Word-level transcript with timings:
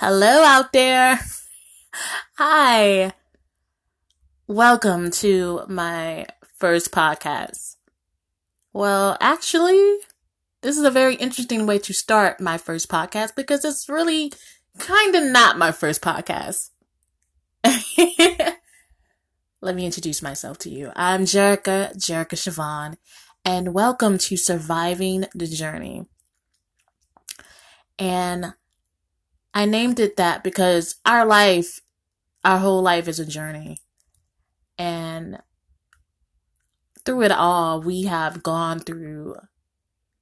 Hello 0.00 0.44
out 0.44 0.72
there. 0.72 1.18
Hi. 2.36 3.14
Welcome 4.46 5.10
to 5.10 5.62
my 5.68 6.28
first 6.56 6.92
podcast. 6.92 7.74
Well, 8.72 9.16
actually, 9.20 9.96
this 10.60 10.78
is 10.78 10.84
a 10.84 10.92
very 10.92 11.16
interesting 11.16 11.66
way 11.66 11.80
to 11.80 11.92
start 11.92 12.40
my 12.40 12.58
first 12.58 12.88
podcast 12.88 13.34
because 13.34 13.64
it's 13.64 13.88
really 13.88 14.32
kind 14.78 15.16
of 15.16 15.24
not 15.24 15.58
my 15.58 15.72
first 15.72 16.00
podcast. 16.00 16.70
Let 19.60 19.74
me 19.74 19.84
introduce 19.84 20.22
myself 20.22 20.58
to 20.58 20.70
you. 20.70 20.92
I'm 20.94 21.22
Jerica, 21.22 21.92
Jerica 21.96 22.36
Siobhan, 22.36 22.98
and 23.44 23.74
welcome 23.74 24.16
to 24.18 24.36
Surviving 24.36 25.24
the 25.34 25.48
Journey. 25.48 26.06
And 27.98 28.54
I 29.58 29.64
named 29.64 29.98
it 29.98 30.16
that 30.18 30.44
because 30.44 30.94
our 31.04 31.26
life, 31.26 31.80
our 32.44 32.58
whole 32.58 32.80
life 32.80 33.08
is 33.08 33.18
a 33.18 33.26
journey. 33.26 33.78
And 34.78 35.40
through 37.04 37.22
it 37.22 37.32
all, 37.32 37.82
we 37.82 38.04
have 38.04 38.44
gone 38.44 38.78
through 38.78 39.34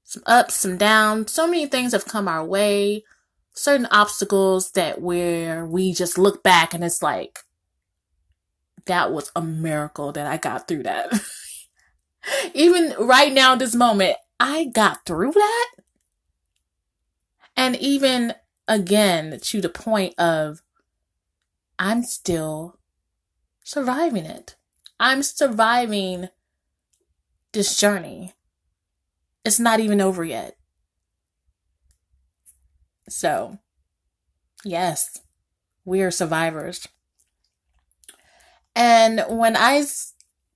some 0.05 0.23
ups, 0.25 0.55
some 0.55 0.79
downs. 0.79 1.33
So 1.33 1.47
many 1.47 1.67
things 1.67 1.93
have 1.93 2.07
come 2.07 2.29
our 2.29 2.43
way. 2.43 3.05
Certain 3.53 3.87
obstacles 3.91 4.71
that 4.71 5.03
where 5.03 5.67
we 5.67 5.93
just 5.93 6.17
look 6.17 6.43
back 6.43 6.73
and 6.73 6.83
it's 6.83 7.03
like, 7.03 7.41
that 8.87 9.13
was 9.13 9.31
a 9.37 9.43
miracle 9.43 10.13
that 10.13 10.27
I 10.27 10.39
got 10.39 10.67
through 10.67 10.85
that. 10.85 11.13
Even 12.55 12.95
right 12.99 13.35
now, 13.35 13.55
this 13.55 13.75
moment, 13.75 14.17
I 14.41 14.65
got 14.65 15.05
through 15.05 15.33
that. 15.33 15.71
And 17.55 17.77
even 17.77 18.35
again, 18.69 19.39
to 19.41 19.61
the 19.61 19.69
point 19.69 20.19
of, 20.19 20.63
I'm 21.79 22.03
still 22.03 22.79
surviving 23.65 24.25
it. 24.25 24.57
I'm 24.99 25.23
surviving 25.23 26.29
this 27.53 27.77
journey. 27.77 28.35
It's 29.45 29.61
not 29.61 29.81
even 29.81 30.01
over 30.01 30.25
yet. 30.25 30.57
So, 33.09 33.59
yes, 34.65 35.21
we 35.85 36.03
are 36.03 36.11
survivors. 36.11 36.89
And 38.75 39.25
when 39.29 39.57
I 39.57 39.85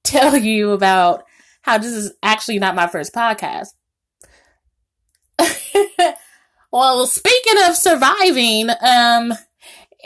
tell 0.02 0.36
you 0.38 0.72
about 0.72 1.24
how 1.62 1.78
this 1.78 1.92
is 1.92 2.12
actually 2.22 2.58
not 2.58 2.74
my 2.74 2.86
first 2.86 3.14
podcast, 3.14 3.68
well, 6.72 7.06
speaking 7.06 7.62
of 7.66 7.76
surviving, 7.76 8.70
um, 8.70 9.32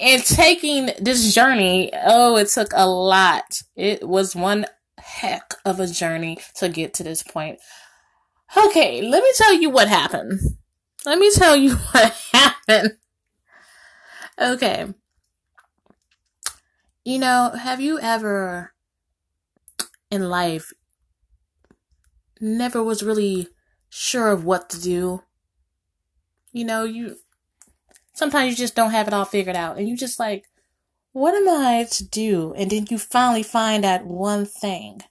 and 0.01 0.25
taking 0.25 0.91
this 1.01 1.34
journey, 1.34 1.93
oh, 2.05 2.37
it 2.37 2.48
took 2.48 2.70
a 2.75 2.89
lot. 2.89 3.62
It 3.77 4.07
was 4.07 4.34
one 4.34 4.67
heck 4.98 5.55
of 5.65 5.79
a 5.81 5.87
journey 5.87 6.39
to 6.57 6.69
get 6.69 6.95
to 6.95 7.03
this 7.03 7.23
point. 7.23 7.59
Okay, 8.57 9.03
let 9.03 9.23
me 9.23 9.31
tell 9.37 9.55
you 9.55 9.70
what 9.70 9.89
happened. 9.89 10.41
Let 11.07 11.19
me 11.19 11.31
tell 11.33 11.57
you 11.57 11.75
what 11.92 12.12
happened. 12.33 12.92
Okay. 14.41 14.87
You 17.05 17.19
know, 17.19 17.51
have 17.51 17.81
you 17.81 18.01
ever 18.01 18.73
in 20.11 20.29
life 20.29 20.73
never 22.41 22.83
was 22.83 23.03
really 23.03 23.48
sure 23.91 24.31
of 24.31 24.45
what 24.45 24.70
to 24.70 24.81
do? 24.81 25.23
You 26.55 26.64
know, 26.64 26.84
you 26.84 27.16
sometimes 28.14 28.50
you 28.50 28.56
just 28.56 28.77
don't 28.77 28.92
have 28.92 29.08
it 29.08 29.12
all 29.12 29.24
figured 29.24 29.56
out 29.56 29.77
and 29.77 29.89
you 29.89 29.96
just 29.96 30.20
like, 30.20 30.45
what 31.11 31.34
am 31.34 31.48
I 31.48 31.84
to 31.90 32.08
do? 32.08 32.55
And 32.56 32.70
then 32.70 32.86
you 32.89 32.96
finally 32.96 33.42
find 33.42 33.83
that 33.83 34.06
one 34.06 34.46
thing 34.46 35.02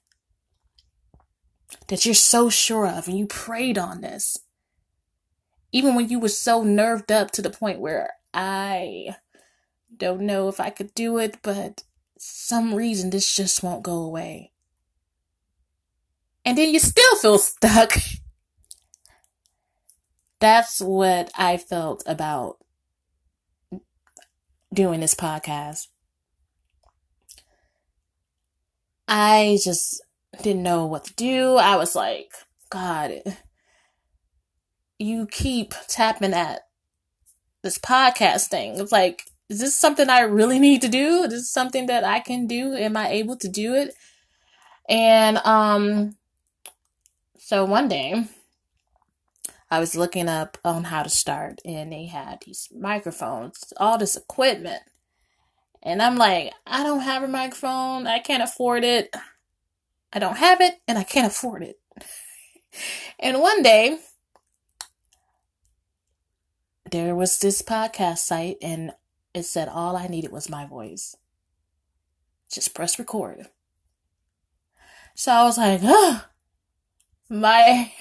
that 1.90 2.06
you're 2.06 2.16
so 2.16 2.50
sure 2.50 2.88
of 2.88 3.10
and 3.10 3.20
you 3.20 3.28
prayed 3.28 3.78
on 3.78 4.00
this. 4.00 4.38
Even 5.74 5.96
when 5.96 6.08
you 6.08 6.18
were 6.18 6.30
so 6.30 6.64
nerved 6.64 7.12
up 7.12 7.32
to 7.32 7.42
the 7.42 7.50
point 7.50 7.82
where 7.82 8.12
I 8.34 9.16
don't 9.96 10.22
know 10.22 10.48
if 10.48 10.62
I 10.62 10.70
could 10.70 10.96
do 10.96 11.18
it, 11.18 11.40
but 11.42 11.84
some 12.18 12.74
reason 12.74 13.10
this 13.10 13.36
just 13.36 13.62
won't 13.62 13.84
go 13.84 13.98
away. 13.98 14.52
And 16.46 16.58
then 16.58 16.70
you 16.70 16.80
still 16.80 17.16
feel 17.18 17.38
stuck. 17.38 17.98
That's 20.44 20.82
what 20.82 21.32
I 21.38 21.56
felt 21.56 22.04
about 22.06 22.58
doing 24.74 25.00
this 25.00 25.16
podcast. 25.16 25.88
I 29.08 29.58
just 29.64 30.04
didn't 30.42 30.64
know 30.64 30.86
what 30.86 31.06
to 31.06 31.14
do. 31.14 31.56
I 31.56 31.78
was 31.78 31.96
like, 31.96 32.34
God, 32.70 33.22
you 35.00 35.28
keep 35.28 35.76
tapping 35.88 36.34
at 36.34 36.64
this 37.62 37.78
podcast 37.78 38.50
thing. 38.50 38.78
It's 38.78 38.92
like, 38.92 39.24
is 39.48 39.62
this 39.62 39.80
something 39.80 40.10
I 40.10 40.24
really 40.24 40.60
need 40.60 40.82
to 40.82 40.90
do? 40.90 41.24
Is 41.24 41.30
this 41.30 41.52
something 41.54 41.86
that 41.86 42.04
I 42.04 42.20
can 42.20 42.48
do? 42.48 42.74
Am 42.74 42.98
I 42.98 43.12
able 43.12 43.38
to 43.38 43.48
do 43.48 43.76
it? 43.76 43.96
And 44.90 45.38
um 45.46 46.18
so 47.40 47.64
one 47.64 47.88
day 47.88 48.26
I 49.74 49.80
was 49.80 49.96
looking 49.96 50.30
up 50.30 50.60
on 50.64 50.84
how 50.84 51.02
to 51.02 51.10
start 51.10 51.60
and 51.66 51.92
they 51.92 52.06
had 52.06 52.44
these 52.46 52.70
microphones, 52.78 53.74
all 53.78 53.98
this 53.98 54.16
equipment. 54.16 54.84
And 55.82 56.00
I'm 56.00 56.16
like, 56.16 56.54
I 56.68 56.84
don't 56.84 57.00
have 57.00 57.24
a 57.24 57.28
microphone. 57.28 58.06
I 58.06 58.20
can't 58.20 58.44
afford 58.44 58.84
it. 58.84 59.10
I 60.14 60.20
don't 60.20 60.38
have 60.38 60.62
it 60.62 60.76
and 60.88 61.00
I 61.00 61.04
can't 61.04 61.26
afford 61.26 61.64
it. 61.64 61.80
and 63.20 63.42
one 63.42 63.64
day 63.64 63.98
there 66.92 67.16
was 67.16 67.40
this 67.40 67.64
podcast 67.64 68.20
site 68.20 68.58
and 68.62 68.92
it 69.34 69.42
said 69.42 69.70
all 69.70 69.98
I 69.98 70.06
needed 70.06 70.32
was 70.32 70.52
my 70.52 70.68
voice. 70.68 71.16
Just 72.52 72.76
press 72.76 73.00
record. 73.00 73.48
So 75.16 75.32
I 75.32 75.44
was 75.46 75.58
like, 75.58 75.82
oh, 75.84 76.26
my 77.28 77.92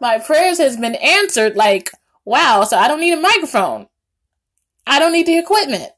my 0.00 0.18
prayers 0.18 0.58
has 0.58 0.76
been 0.76 0.94
answered. 0.96 1.56
Like, 1.56 1.90
wow. 2.24 2.64
So 2.64 2.76
I 2.76 2.88
don't 2.88 3.00
need 3.00 3.16
a 3.16 3.20
microphone. 3.20 3.86
I 4.86 4.98
don't 4.98 5.12
need 5.12 5.26
the 5.26 5.38
equipment. 5.38 5.90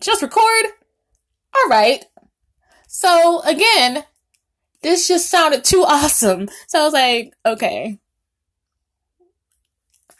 Just 0.00 0.22
record. 0.22 0.66
All 1.54 1.68
right. 1.68 2.04
So 2.88 3.40
again, 3.42 4.04
this 4.82 5.08
just 5.08 5.30
sounded 5.30 5.64
too 5.64 5.84
awesome. 5.86 6.48
So 6.66 6.80
I 6.80 6.84
was 6.84 6.92
like, 6.92 7.34
okay, 7.46 7.98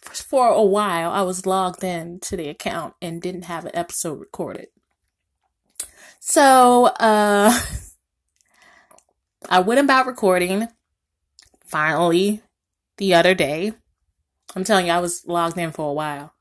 for 0.01 0.49
a 0.49 0.63
while, 0.63 1.11
I 1.11 1.23
was 1.23 1.47
logged 1.47 1.83
in 1.83 2.21
to 2.21 2.37
the 2.37 2.49
account 2.49 2.95
and 3.01 3.23
didn't 3.23 3.43
have 3.43 3.65
an 3.65 3.75
episode 3.75 4.21
recorded. 4.21 4.69
So, 6.21 6.87
uh, 6.87 7.59
I 9.49 9.61
went 9.61 9.81
about 9.81 10.07
recording 10.07 10.69
finally 11.65 12.43
the 13.03 13.15
other 13.15 13.35
day. 13.35 13.73
I'm 14.55 14.63
telling 14.63 14.87
you, 14.87 14.93
I 14.93 15.01
was 15.01 15.27
logged 15.27 15.59
in 15.59 15.73
for 15.73 15.91
a 15.91 15.93
while. 15.93 16.35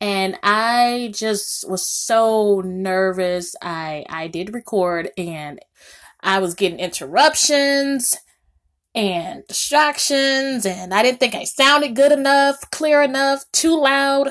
And 0.00 0.38
I 0.44 1.10
just 1.12 1.68
was 1.68 1.84
so 1.84 2.62
nervous. 2.64 3.56
I, 3.60 4.04
I 4.08 4.28
did 4.28 4.54
record 4.54 5.10
and 5.18 5.58
I 6.20 6.38
was 6.38 6.54
getting 6.54 6.78
interruptions 6.78 8.16
and 8.94 9.42
distractions 9.48 10.66
and 10.66 10.94
I 10.94 11.02
didn't 11.02 11.18
think 11.18 11.34
I 11.34 11.42
sounded 11.42 11.96
good 11.96 12.12
enough, 12.12 12.70
clear 12.70 13.02
enough, 13.02 13.44
too 13.52 13.76
loud. 13.76 14.28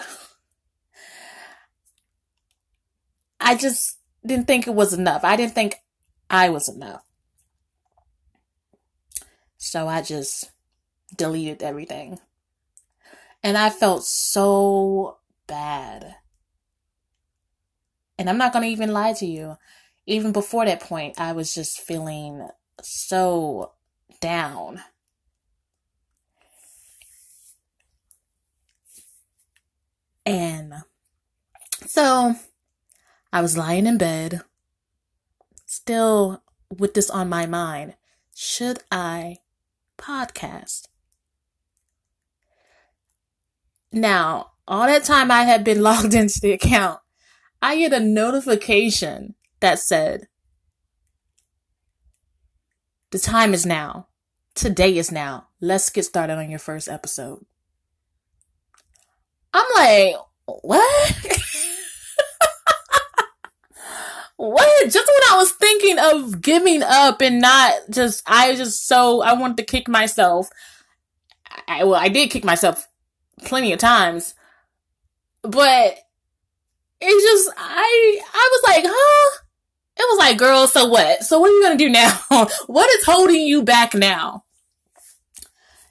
I 3.42 3.58
just 3.58 4.00
didn't 4.26 4.48
think 4.48 4.68
it 4.68 4.74
was 4.74 4.94
enough. 4.94 5.26
I 5.26 5.36
didn't 5.36 5.54
think 5.54 5.76
I 6.30 6.48
was 6.48 6.70
enough. 6.70 7.02
So 9.58 9.90
I 9.90 10.02
just 10.02 10.52
deleted 11.16 11.62
everything. 11.62 12.20
And 13.44 13.58
I 13.58 13.70
felt 13.70 14.04
so 14.06 15.18
bad. 15.48 16.16
And 18.18 18.30
I'm 18.30 18.38
not 18.38 18.54
going 18.54 18.64
to 18.64 18.72
even 18.72 18.94
lie 18.94 19.14
to 19.14 19.26
you. 19.26 19.58
Even 20.08 20.32
before 20.32 20.66
that 20.66 20.80
point, 20.80 21.20
I 21.20 21.34
was 21.34 21.54
just 21.54 21.80
feeling 21.80 22.48
so 22.82 23.74
down. 24.22 24.82
And 30.26 30.74
so 31.86 32.36
I 33.32 33.42
was 33.42 33.58
lying 33.58 33.86
in 33.86 33.98
bed, 33.98 34.42
still 35.66 36.42
with 36.80 36.94
this 36.94 37.10
on 37.10 37.30
my 37.30 37.46
mind. 37.46 37.96
Should 38.34 38.80
I 38.92 39.38
podcast? 39.98 40.88
Now, 43.96 44.52
all 44.68 44.86
that 44.88 45.06
time 45.06 45.32
I 45.32 45.44
had 45.44 45.64
been 45.64 45.82
logged 45.84 46.14
into 46.14 46.40
the 46.42 46.52
account, 46.52 47.00
I 47.62 47.78
get 47.78 47.94
a 47.94 48.00
notification 48.00 49.36
that 49.62 49.80
said, 49.80 50.28
the 53.12 53.18
time 53.18 53.54
is 53.54 53.66
now. 53.66 54.10
Today 54.54 54.98
is 54.98 55.12
now. 55.12 55.48
Let's 55.62 55.90
get 55.90 56.04
started 56.04 56.38
on 56.38 56.50
your 56.50 56.60
first 56.60 56.90
episode. 56.90 57.46
I'm 59.54 59.66
like, 59.76 60.16
what? 60.46 61.16
what? 64.36 64.92
Just 64.92 65.08
when 65.08 65.32
I 65.32 65.38
was 65.38 65.52
thinking 65.52 65.98
of 66.00 66.42
giving 66.42 66.84
up 66.84 67.22
and 67.22 67.40
not 67.40 67.74
just, 67.90 68.22
I 68.28 68.56
just 68.56 68.86
so, 68.86 69.22
I 69.22 69.34
wanted 69.34 69.58
to 69.58 69.64
kick 69.64 69.88
myself. 69.88 70.50
I, 71.68 71.86
well, 71.86 71.96
I 71.96 72.10
did 72.10 72.30
kick 72.32 72.44
myself 72.44 72.86
plenty 73.44 73.74
of 73.74 73.80
times, 73.80 74.34
but 75.42 75.98
it's 77.02 77.24
just, 77.24 77.54
I, 77.58 78.22
I 78.34 78.50
was 78.52 78.76
like, 78.76 78.84
huh? 78.88 79.40
It 79.98 80.06
was 80.10 80.20
like, 80.20 80.38
girl, 80.38 80.68
so 80.68 80.86
what? 80.86 81.24
So 81.24 81.40
what 81.40 81.50
are 81.50 81.54
you 81.54 81.70
to 81.70 81.78
do 81.78 81.90
now? 81.90 82.20
what 82.68 82.90
is 82.96 83.06
holding 83.06 83.48
you 83.48 83.64
back 83.64 83.94
now? 83.94 84.44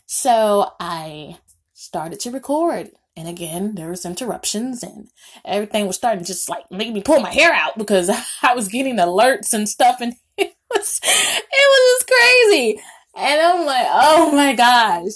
So 0.06 0.72
I 0.78 1.38
started 1.72 2.20
to 2.20 2.30
record. 2.30 2.90
And 3.16 3.28
again, 3.28 3.76
there 3.76 3.90
was 3.90 4.04
interruptions 4.04 4.82
and 4.82 5.08
everything 5.44 5.86
was 5.86 5.96
starting 5.96 6.20
to 6.20 6.26
just 6.26 6.48
like 6.48 6.70
make 6.70 6.92
me 6.92 7.00
pull 7.00 7.20
my 7.20 7.32
hair 7.32 7.52
out 7.52 7.78
because 7.78 8.10
I 8.42 8.54
was 8.54 8.68
getting 8.68 8.96
alerts 8.96 9.54
and 9.54 9.68
stuff 9.68 10.00
and 10.00 10.14
it 10.36 10.54
was, 10.70 11.00
it 11.04 11.44
was 11.52 11.98
just 11.98 12.10
crazy. 12.10 12.80
And 13.16 13.40
I'm 13.40 13.64
like, 13.64 13.86
oh 13.88 14.32
my 14.32 14.54
gosh. 14.54 15.12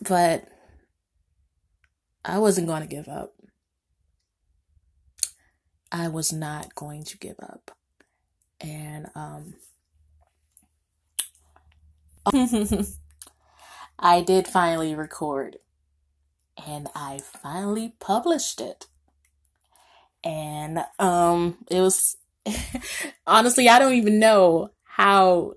But 0.00 0.44
I 2.24 2.38
wasn't 2.38 2.66
going 2.66 2.82
to 2.82 2.88
give 2.88 3.08
up. 3.08 3.34
I 5.92 6.08
was 6.08 6.32
not 6.32 6.74
going 6.74 7.04
to 7.04 7.18
give 7.18 7.36
up. 7.40 7.72
And, 8.60 9.08
um, 9.14 9.54
I 13.98 14.20
did 14.20 14.46
finally 14.46 14.94
record 14.94 15.58
and 16.66 16.88
I 16.94 17.20
finally 17.42 17.94
published 17.98 18.60
it. 18.60 18.86
And 20.22 20.84
um 20.98 21.58
it 21.70 21.80
was 21.80 22.16
honestly 23.26 23.68
I 23.68 23.78
don't 23.78 23.94
even 23.94 24.18
know 24.18 24.70
how 24.84 25.54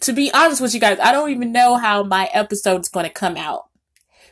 to 0.00 0.12
be 0.12 0.32
honest 0.32 0.60
with 0.60 0.74
you 0.74 0.80
guys, 0.80 0.98
I 1.00 1.12
don't 1.12 1.30
even 1.30 1.52
know 1.52 1.76
how 1.76 2.02
my 2.02 2.28
episode's 2.32 2.88
going 2.88 3.06
to 3.06 3.12
come 3.12 3.36
out. 3.36 3.64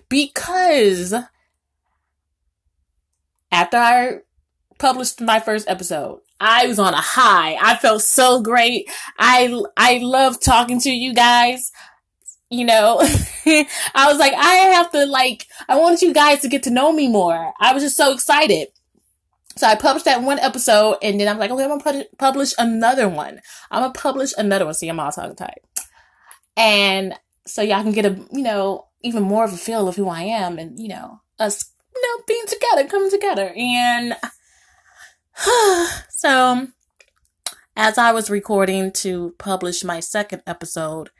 Because 0.09 1.15
after 3.55 3.77
I 3.77 4.19
published 4.79 5.21
my 5.21 5.41
first 5.41 5.69
episode, 5.69 6.21
I 6.41 6.67
was 6.67 6.79
on 6.79 6.95
a 6.95 7.01
high. 7.01 7.57
I 7.61 7.77
felt 7.77 8.03
so 8.03 8.43
great. 8.43 8.91
I 9.19 9.63
I 9.77 9.99
love 9.99 10.41
talking 10.41 10.81
to 10.81 10.91
you 10.91 11.15
guys 11.15 11.73
you 12.51 12.65
know, 12.65 12.99
I 13.47 14.07
was 14.07 14.19
like, 14.19 14.33
I 14.35 14.55
have 14.75 14.91
to 14.93 15.07
like, 15.07 15.47
I 15.69 15.77
want 15.77 16.03
you 16.03 16.13
guys 16.13 16.41
to 16.41 16.49
get 16.49 16.63
to 16.65 16.71
know 16.71 16.93
me 16.93 17.09
more. 17.09 17.53
I 17.59 17.73
was 17.73 17.83
just 17.83 17.97
so 17.97 18.13
excited. 18.13 18.69
So 19.57 19.67
I 19.67 19.77
published 19.77 20.07
that 20.07 20.23
one 20.23 20.39
episode 20.39 20.99
and 21.03 21.21
then 21.21 21.29
I'm 21.29 21.39
like, 21.39 21.51
okay, 21.51 21.65
I'm 21.65 21.79
gonna 21.79 22.05
publish 22.19 22.53
another 22.59 23.09
one. 23.09 23.41
I'm 23.71 23.83
gonna 23.83 23.93
publish 23.93 24.33
another 24.37 24.65
one. 24.65 24.75
See, 24.75 24.89
I'm 24.89 25.01
all 25.01 25.13
tongue 25.13 25.37
tied. 25.37 25.61
And 26.57 27.15
so 27.47 27.63
y'all 27.63 27.83
can 27.83 27.93
get 27.93 28.07
a, 28.07 28.21
you 28.33 28.43
know, 28.43 28.87
even 29.03 29.23
more 29.23 29.45
of 29.45 29.53
a 29.53 29.57
feel 29.57 29.87
of 29.87 29.97
who 29.97 30.09
I 30.09 30.23
am 30.23 30.59
and, 30.59 30.79
you 30.79 30.89
know, 30.89 31.21
us, 31.39 31.65
know, 32.03 32.25
being 32.27 32.45
together, 32.47 32.89
coming 32.89 33.11
together. 33.11 33.53
And 33.57 34.15
so 36.11 36.69
as 37.77 37.99
I 37.99 38.13
was 38.13 38.31
recording 38.31 38.93
to 38.93 39.35
publish 39.39 39.85
my 39.85 40.01
second 40.01 40.43
episode, 40.47 41.11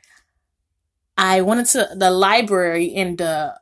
I 1.17 1.41
went 1.41 1.61
into 1.61 1.87
the 1.95 2.11
library 2.11 2.93
and 2.93 3.17
the 3.17 3.55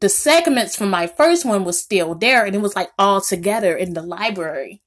the 0.00 0.08
segments 0.08 0.74
from 0.74 0.90
my 0.90 1.06
first 1.06 1.44
one 1.44 1.64
was 1.64 1.78
still 1.78 2.16
there 2.16 2.44
and 2.44 2.56
it 2.56 2.60
was 2.60 2.74
like 2.74 2.90
all 2.98 3.20
together 3.20 3.76
in 3.76 3.94
the 3.94 4.02
library. 4.02 4.82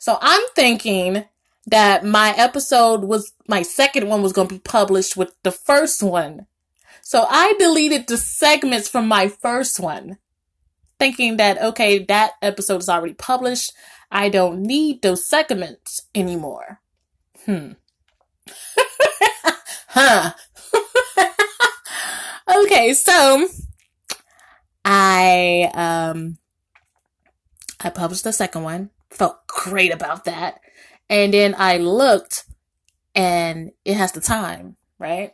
So 0.00 0.18
I'm 0.20 0.42
thinking 0.56 1.24
that 1.68 2.04
my 2.04 2.34
episode 2.36 3.04
was 3.04 3.32
my 3.46 3.62
second 3.62 4.08
one 4.08 4.22
was 4.22 4.32
going 4.32 4.48
to 4.48 4.54
be 4.54 4.60
published 4.60 5.16
with 5.16 5.34
the 5.44 5.52
first 5.52 6.02
one. 6.02 6.46
So 7.08 7.24
I 7.26 7.54
deleted 7.58 8.06
the 8.06 8.18
segments 8.18 8.86
from 8.86 9.08
my 9.08 9.28
first 9.28 9.80
one, 9.80 10.18
thinking 10.98 11.38
that, 11.38 11.56
okay, 11.58 12.04
that 12.04 12.32
episode 12.42 12.82
is 12.82 12.90
already 12.90 13.14
published. 13.14 13.72
I 14.10 14.28
don't 14.28 14.60
need 14.60 15.00
those 15.00 15.24
segments 15.24 16.02
anymore. 16.14 16.82
Hmm 17.46 17.72
huh. 19.88 20.32
okay, 22.64 22.92
so 22.92 23.48
I 24.84 25.70
um 25.72 26.36
I 27.80 27.88
published 27.88 28.24
the 28.24 28.34
second 28.34 28.64
one. 28.64 28.90
Felt 29.08 29.46
great 29.46 29.94
about 29.94 30.26
that. 30.26 30.60
And 31.08 31.32
then 31.32 31.54
I 31.56 31.78
looked 31.78 32.44
and 33.14 33.72
it 33.86 33.94
has 33.96 34.12
the 34.12 34.20
time, 34.20 34.76
right? 34.98 35.32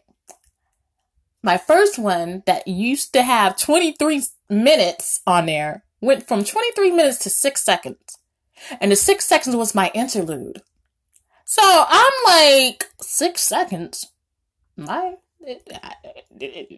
My 1.44 1.58
first 1.58 1.98
one 1.98 2.42
that 2.46 2.66
used 2.66 3.12
to 3.12 3.22
have 3.22 3.58
23 3.58 4.22
minutes 4.48 5.20
on 5.26 5.46
there 5.46 5.84
went 6.00 6.26
from 6.26 6.42
23 6.42 6.90
minutes 6.90 7.18
to 7.18 7.30
6 7.30 7.62
seconds. 7.62 8.18
And 8.80 8.90
the 8.90 8.96
6 8.96 9.24
seconds 9.24 9.54
was 9.54 9.74
my 9.74 9.90
interlude. 9.94 10.62
So 11.44 11.62
I'm 11.62 12.12
like, 12.26 12.86
6 13.00 13.40
seconds? 13.40 14.06
my 14.76 15.14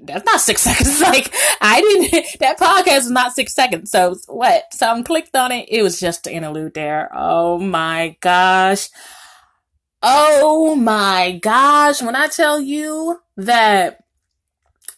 that's 0.02 0.24
not 0.24 0.40
six 0.40 0.62
seconds. 0.62 1.00
Like 1.00 1.32
I 1.60 1.80
didn't. 1.80 2.26
That 2.40 2.58
podcast 2.58 2.98
is 2.98 3.10
not 3.10 3.32
six 3.32 3.54
seconds. 3.54 3.90
So 3.90 4.16
what? 4.26 4.64
So 4.72 4.88
I 4.88 5.02
clicked 5.02 5.36
on 5.36 5.52
it. 5.52 5.68
It 5.68 5.82
was 5.82 6.00
just 6.00 6.26
an 6.26 6.32
interlude 6.32 6.74
there. 6.74 7.08
Oh 7.14 7.58
my 7.58 8.16
gosh. 8.20 8.88
Oh 10.02 10.74
my 10.74 11.38
gosh. 11.40 12.02
When 12.02 12.16
I 12.16 12.26
tell 12.26 12.60
you 12.60 13.20
that 13.36 14.04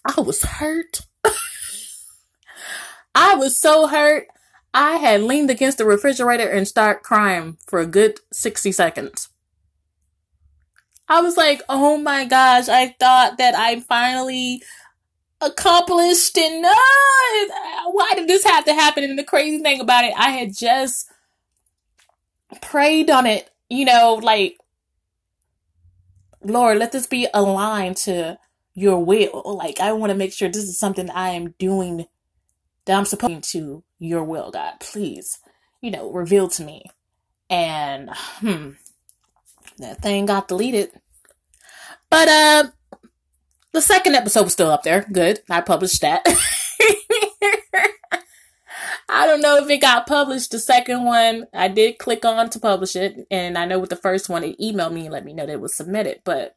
I 0.08 0.20
was 0.22 0.42
hurt, 0.42 1.02
I 3.14 3.34
was 3.34 3.60
so 3.60 3.86
hurt. 3.88 4.26
I 4.72 4.96
had 4.96 5.22
leaned 5.22 5.50
against 5.50 5.78
the 5.78 5.84
refrigerator 5.84 6.48
and 6.48 6.66
start 6.68 7.02
crying 7.02 7.58
for 7.66 7.80
a 7.80 7.86
good 7.86 8.20
60 8.32 8.72
seconds. 8.72 9.28
I 11.08 11.20
was 11.20 11.36
like, 11.36 11.62
oh 11.68 11.96
my 11.96 12.26
gosh, 12.26 12.68
I 12.68 12.94
thought 13.00 13.38
that 13.38 13.54
I 13.54 13.80
finally 13.80 14.62
accomplished 15.40 16.36
and 16.36 16.64
uh, 16.64 17.90
why 17.90 18.12
did 18.14 18.28
this 18.28 18.44
have 18.44 18.64
to 18.66 18.74
happen? 18.74 19.04
And 19.04 19.18
the 19.18 19.24
crazy 19.24 19.58
thing 19.62 19.80
about 19.80 20.04
it, 20.04 20.12
I 20.16 20.30
had 20.30 20.54
just 20.54 21.10
prayed 22.60 23.10
on 23.10 23.26
it, 23.26 23.50
you 23.70 23.84
know, 23.84 24.20
like, 24.22 24.58
Lord, 26.42 26.78
let 26.78 26.92
this 26.92 27.06
be 27.06 27.26
aligned 27.32 27.96
to 27.98 28.38
your 28.78 29.04
will. 29.04 29.42
Like, 29.44 29.80
I 29.80 29.92
want 29.92 30.10
to 30.10 30.16
make 30.16 30.32
sure 30.32 30.48
this 30.48 30.64
is 30.64 30.78
something 30.78 31.10
I 31.10 31.30
am 31.30 31.54
doing 31.58 32.06
that 32.84 32.96
I'm 32.96 33.04
supposed 33.04 33.50
to 33.52 33.82
your 33.98 34.24
will, 34.24 34.50
God. 34.50 34.74
Please, 34.80 35.38
you 35.80 35.90
know, 35.90 36.10
reveal 36.10 36.48
to 36.48 36.64
me. 36.64 36.84
And, 37.50 38.10
hmm, 38.40 38.70
that 39.78 40.00
thing 40.02 40.26
got 40.26 40.48
deleted. 40.48 40.90
But 42.10 42.28
uh 42.28 42.64
the 43.72 43.82
second 43.82 44.14
episode 44.14 44.44
was 44.44 44.52
still 44.52 44.70
up 44.70 44.82
there. 44.82 45.04
Good. 45.12 45.40
I 45.50 45.60
published 45.60 46.00
that. 46.00 46.26
I 49.10 49.26
don't 49.26 49.40
know 49.40 49.56
if 49.56 49.68
it 49.70 49.80
got 49.80 50.06
published. 50.06 50.50
The 50.50 50.58
second 50.58 51.04
one, 51.04 51.46
I 51.54 51.68
did 51.68 51.98
click 51.98 52.24
on 52.24 52.50
to 52.50 52.58
publish 52.58 52.94
it, 52.96 53.26
and 53.30 53.56
I 53.56 53.64
know 53.64 53.78
with 53.78 53.90
the 53.90 53.96
first 53.96 54.28
one, 54.28 54.44
it 54.44 54.58
emailed 54.58 54.92
me 54.92 55.02
and 55.02 55.12
let 55.12 55.24
me 55.24 55.32
know 55.32 55.46
that 55.46 55.52
it 55.52 55.60
was 55.60 55.74
submitted. 55.74 56.20
But 56.24 56.56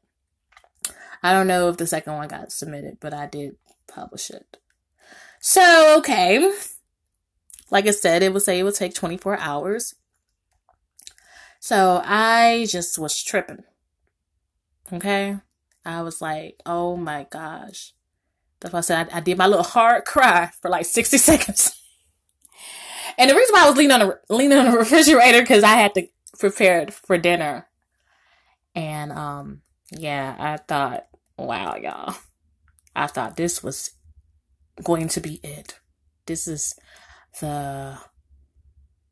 I 1.24 1.34
don't 1.34 1.48
know 1.48 1.70
if 1.70 1.78
the 1.78 1.88
second 1.88 2.13
one 2.13 2.28
got 2.28 2.51
submitted, 2.51 2.98
but 3.00 3.13
I 3.13 3.28
did 3.28 3.56
publish 3.88 4.30
it. 4.30 4.58
So 5.40 5.98
okay, 6.00 6.51
like 7.72 7.88
I 7.88 7.92
said, 7.92 8.22
it 8.22 8.34
would 8.34 8.42
say 8.42 8.60
it 8.60 8.63
would 8.63 8.75
take 8.75 8.94
24 8.94 9.40
hours. 9.40 9.96
So 11.60 12.01
I 12.04 12.66
just 12.70 13.00
was 13.00 13.24
tripping. 13.24 13.63
Okay. 14.92 15.38
I 15.86 16.01
was 16.01 16.22
like, 16.22 16.60
oh 16.66 16.98
my 16.98 17.25
gosh. 17.30 17.94
That's 18.60 18.74
why 18.74 18.80
I 18.80 18.82
said 18.82 19.10
I, 19.12 19.18
I 19.18 19.20
did 19.22 19.38
my 19.38 19.48
little 19.48 19.63
hard 19.63 20.06
cry 20.06 20.51
for 20.62 20.70
like 20.70 20.86
60 20.86 21.18
seconds. 21.18 21.72
and 23.18 23.30
the 23.30 23.36
reason 23.36 23.54
why 23.54 23.63
I 23.63 23.70
was 23.70 23.78
leaning 23.78 23.92
on 23.92 24.00
the, 24.00 24.20
leaning 24.30 24.58
on 24.58 24.72
the 24.72 24.78
refrigerator 24.78 25.42
because 25.42 25.63
I 25.63 25.75
had 25.75 25.94
to 25.96 26.08
prepare 26.38 26.82
it 26.82 26.94
for 26.94 27.18
dinner. 27.18 27.68
And, 28.75 29.12
um, 29.12 29.62
yeah, 29.92 30.36
I 30.38 30.58
thought, 30.58 31.06
wow, 31.38 31.76
y'all. 31.76 32.16
I 32.96 33.08
thought 33.08 33.38
this 33.38 33.64
was 33.64 33.92
going 34.84 35.08
to 35.10 35.22
be 35.22 35.40
it. 35.44 35.80
This 36.26 36.48
is 36.48 36.74
the 37.40 37.98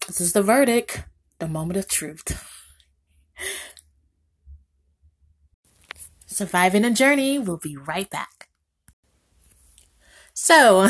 this 0.08 0.20
is 0.22 0.34
the 0.34 0.42
verdict, 0.42 1.04
the 1.40 1.48
moment 1.48 1.78
of 1.78 1.88
truth. 1.88 2.44
Surviving 6.26 6.86
a 6.86 6.92
journey. 6.92 7.38
We'll 7.38 7.58
be 7.58 7.78
right 7.78 8.10
back. 8.10 8.50
So, 10.34 10.88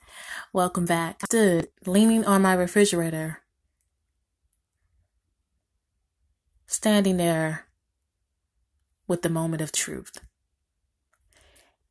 welcome 0.52 0.84
back. 0.84 1.20
I 1.22 1.26
Stood 1.26 1.68
leaning 1.86 2.24
on 2.24 2.42
my 2.42 2.54
refrigerator, 2.54 3.42
standing 6.66 7.16
there 7.16 7.66
with 9.06 9.22
the 9.22 9.28
moment 9.28 9.62
of 9.62 9.72
truth. 9.72 10.12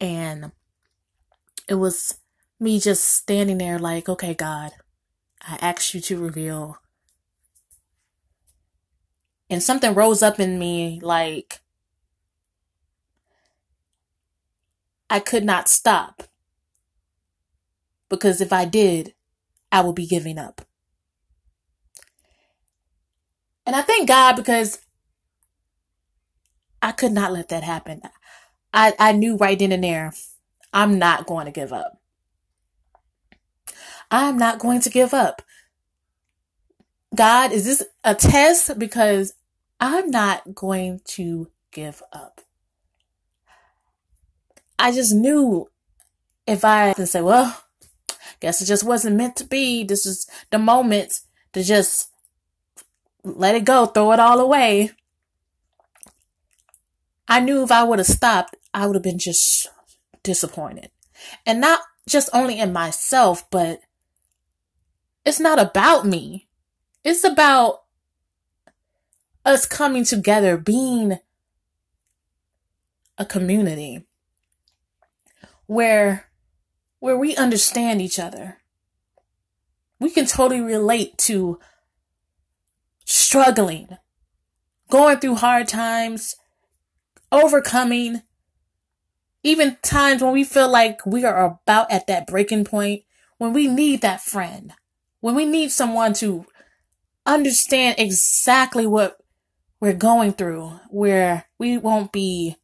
And 0.01 0.51
it 1.68 1.75
was 1.75 2.18
me 2.60 2.79
just 2.79 3.03
standing 3.03 3.58
there 3.58 3.79
like, 3.79 4.10
okay, 4.10 4.34
God, 4.34 4.72
I 5.41 5.58
asked 5.62 5.94
you 5.94 6.01
to 6.01 6.20
reveal. 6.22 6.77
And 9.50 9.63
something 9.63 9.94
rose 9.94 10.22
up 10.22 10.39
in 10.39 10.60
me 10.60 11.00
like, 11.01 11.62
I 15.10 15.20
could 15.20 15.44
not 15.44 15.68
stop. 15.70 16.24
Because 18.10 18.41
if 18.41 18.53
I 18.53 18.65
did, 18.65 19.13
I 19.72 19.82
would 19.82 19.96
be 19.96 20.08
giving 20.08 20.38
up. 20.38 20.62
And 23.65 23.75
I 23.75 23.82
thank 23.82 24.08
God 24.08 24.36
because 24.36 24.79
I 26.82 26.91
could 26.91 27.12
not 27.12 27.32
let 27.32 27.50
that 27.50 27.63
happen. 27.63 28.01
I, 28.74 28.94
I 29.00 29.12
knew 29.14 29.38
right 29.38 29.58
then 29.58 29.72
and 29.72 29.84
there, 29.84 30.14
I'm 30.74 31.00
not 31.00 31.26
going 31.26 31.46
to 31.46 31.52
give 31.52 31.74
up. 31.74 32.00
I'm 34.12 34.38
not 34.38 34.60
going 34.60 34.82
to 34.82 34.90
give 34.90 35.14
up. 35.14 35.42
God, 37.16 37.52
is 37.52 37.66
this 37.66 37.84
a 38.04 38.16
test? 38.16 38.78
Because 38.78 39.34
I'm 39.80 40.10
not 40.10 40.54
going 40.54 41.02
to 41.06 41.50
give 41.72 42.04
up. 42.14 42.42
I 44.78 44.92
just 44.92 45.14
knew 45.14 45.70
if 46.48 46.64
I 46.64 46.94
can 46.94 47.06
say, 47.06 47.22
well, 47.22 47.64
guess 48.40 48.62
it 48.62 48.66
just 48.66 48.84
wasn't 48.84 49.18
meant 49.18 49.36
to 49.38 49.46
be. 49.46 49.84
This 49.84 50.06
is 50.06 50.28
the 50.52 50.60
moment 50.60 51.22
to 51.54 51.64
just 51.64 52.10
let 53.24 53.56
it 53.56 53.66
go, 53.66 53.86
throw 53.86 54.12
it 54.14 54.20
all 54.20 54.40
away. 54.40 54.92
I 57.28 57.40
knew 57.40 57.64
if 57.64 57.72
I 57.72 57.84
would 57.84 58.00
have 58.00 58.08
stopped, 58.08 58.56
I 58.74 58.86
would 58.86 58.96
have 58.96 59.04
been 59.04 59.20
just 59.20 59.68
disappointed. 60.24 60.92
And 61.46 61.60
not 61.60 61.82
just 62.08 62.30
only 62.34 62.60
in 62.60 62.74
myself, 62.74 63.50
but 63.50 63.82
it's 65.26 65.40
not 65.40 65.60
about 65.60 66.06
me. 66.06 66.48
It's 67.04 67.24
about 67.24 67.84
us 69.46 69.66
coming 69.66 70.04
together, 70.04 70.58
being 70.58 71.20
a 73.18 73.26
community 73.26 74.06
where 75.66 76.26
where 77.00 77.18
we 77.18 77.36
understand 77.36 78.02
each 78.02 78.20
other. 78.20 78.58
We 80.00 80.10
can 80.10 80.26
totally 80.26 80.62
relate 80.62 81.18
to 81.20 81.60
struggling, 83.06 83.98
going 84.90 85.20
through 85.20 85.36
hard 85.36 85.68
times, 85.68 86.36
overcoming, 87.32 88.24
even 89.43 89.77
times 89.81 90.22
when 90.22 90.34
we 90.34 90.43
feel 90.43 90.69
like 90.69 91.05
we 91.05 91.24
are 91.24 91.46
about 91.46 91.91
at 91.91 92.08
that 92.08 92.27
breaking 92.27 92.65
point, 92.65 93.03
when 93.38 93.53
we 93.53 93.67
need 93.67 94.01
that 94.01 94.22
friend, 94.22 94.74
when 95.22 95.36
we 95.36 95.46
need 95.46 95.72
someone 95.72 96.13
to 96.13 96.46
understand 97.25 97.96
exactly 97.98 98.86
what 98.86 99.17
we're 99.79 99.93
going 99.93 100.34
through, 100.34 100.79
where 100.89 101.46
we 101.58 101.77
won't 101.77 102.12
be 102.12 102.58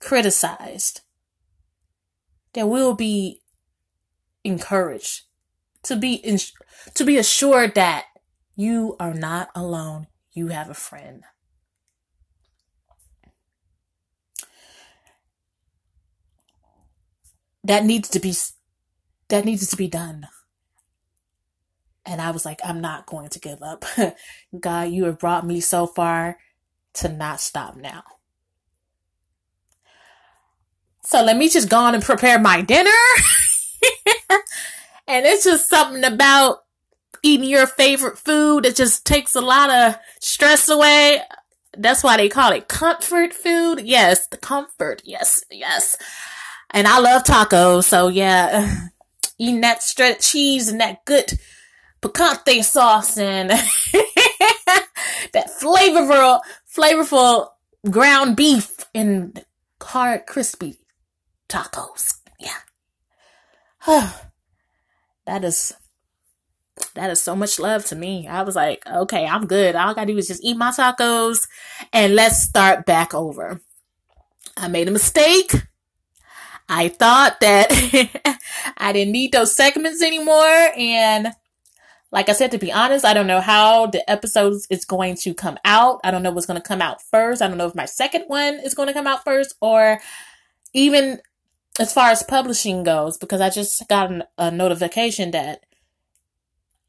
criticized, 0.00 1.02
that 2.54 2.68
we'll 2.68 2.94
be 2.94 3.42
encouraged 4.42 5.22
to 5.82 5.96
be 5.96 6.38
to 6.94 7.04
be 7.04 7.18
assured 7.18 7.74
that 7.74 8.06
you 8.54 8.96
are 8.98 9.14
not 9.14 9.48
alone. 9.54 10.06
You 10.32 10.48
have 10.48 10.70
a 10.70 10.74
friend. 10.74 11.24
That 17.66 17.84
needs 17.84 18.08
to 18.10 18.20
be 18.20 18.34
that 19.28 19.44
needs 19.44 19.68
to 19.68 19.76
be 19.76 19.88
done. 19.88 20.28
And 22.06 22.20
I 22.20 22.30
was 22.30 22.44
like, 22.44 22.60
I'm 22.64 22.80
not 22.80 23.06
going 23.06 23.28
to 23.30 23.40
give 23.40 23.62
up. 23.62 23.84
God, 24.60 24.90
you 24.90 25.04
have 25.06 25.18
brought 25.18 25.44
me 25.46 25.60
so 25.60 25.86
far 25.88 26.38
to 26.94 27.08
not 27.08 27.40
stop 27.40 27.76
now. 27.76 28.04
So 31.04 31.24
let 31.24 31.36
me 31.36 31.48
just 31.48 31.68
go 31.68 31.78
on 31.78 31.94
and 31.94 32.04
prepare 32.04 32.38
my 32.38 32.62
dinner. 32.62 32.90
and 35.08 35.26
it's 35.26 35.44
just 35.44 35.68
something 35.68 36.04
about 36.04 36.58
eating 37.22 37.48
your 37.48 37.66
favorite 37.66 38.18
food 38.18 38.64
that 38.64 38.76
just 38.76 39.04
takes 39.06 39.34
a 39.34 39.40
lot 39.40 39.70
of 39.70 39.98
stress 40.20 40.68
away. 40.68 41.20
That's 41.76 42.04
why 42.04 42.16
they 42.16 42.28
call 42.28 42.52
it 42.52 42.68
comfort 42.68 43.34
food. 43.34 43.80
Yes, 43.80 44.28
the 44.28 44.36
comfort. 44.36 45.02
Yes, 45.04 45.44
yes. 45.50 45.96
And 46.70 46.86
I 46.86 46.98
love 46.98 47.24
tacos. 47.24 47.84
So 47.84 48.08
yeah, 48.08 48.88
eating 49.38 49.60
that 49.60 49.82
shredded 49.82 50.20
cheese 50.20 50.68
and 50.68 50.80
that 50.80 51.04
good 51.04 51.38
picante 52.02 52.62
sauce 52.64 53.18
and 53.18 53.50
that 55.32 55.48
flavorful, 55.60 56.40
flavorful 56.74 57.48
ground 57.90 58.36
beef 58.36 58.84
and 58.94 59.44
hard 59.82 60.26
crispy 60.26 60.78
tacos. 61.48 62.14
Yeah. 62.38 62.58
that 65.26 65.44
is 65.44 65.74
that 66.94 67.10
is 67.10 67.20
so 67.20 67.34
much 67.34 67.58
love 67.58 67.84
to 67.86 67.96
me. 67.96 68.26
I 68.26 68.42
was 68.42 68.56
like, 68.56 68.86
okay, 68.86 69.26
I'm 69.26 69.46
good. 69.46 69.74
All 69.74 69.90
I 69.90 69.94
gotta 69.94 70.12
do 70.12 70.18
is 70.18 70.28
just 70.28 70.44
eat 70.44 70.56
my 70.56 70.70
tacos 70.70 71.46
and 71.92 72.14
let's 72.14 72.42
start 72.42 72.84
back 72.84 73.14
over. 73.14 73.60
I 74.56 74.68
made 74.68 74.88
a 74.88 74.90
mistake. 74.90 75.52
I 76.68 76.88
thought 76.88 77.40
that 77.40 77.70
I 78.76 78.92
didn't 78.92 79.12
need 79.12 79.32
those 79.32 79.54
segments 79.54 80.02
anymore. 80.02 80.70
And 80.76 81.28
like 82.12 82.28
I 82.28 82.32
said, 82.32 82.50
to 82.52 82.58
be 82.58 82.72
honest, 82.72 83.04
I 83.04 83.14
don't 83.14 83.26
know 83.26 83.40
how 83.40 83.86
the 83.86 84.08
episodes 84.10 84.66
is 84.70 84.84
going 84.84 85.16
to 85.16 85.34
come 85.34 85.58
out. 85.64 86.00
I 86.02 86.10
don't 86.10 86.22
know 86.22 86.30
what's 86.30 86.46
going 86.46 86.60
to 86.60 86.66
come 86.66 86.82
out 86.82 87.02
first. 87.02 87.42
I 87.42 87.48
don't 87.48 87.58
know 87.58 87.66
if 87.66 87.74
my 87.74 87.84
second 87.84 88.24
one 88.26 88.60
is 88.64 88.74
going 88.74 88.88
to 88.88 88.94
come 88.94 89.06
out 89.06 89.24
first 89.24 89.54
or 89.60 90.00
even 90.72 91.20
as 91.78 91.92
far 91.92 92.10
as 92.10 92.22
publishing 92.22 92.84
goes, 92.84 93.16
because 93.18 93.40
I 93.40 93.50
just 93.50 93.86
got 93.88 94.10
a 94.38 94.50
notification 94.50 95.32
that 95.32 95.64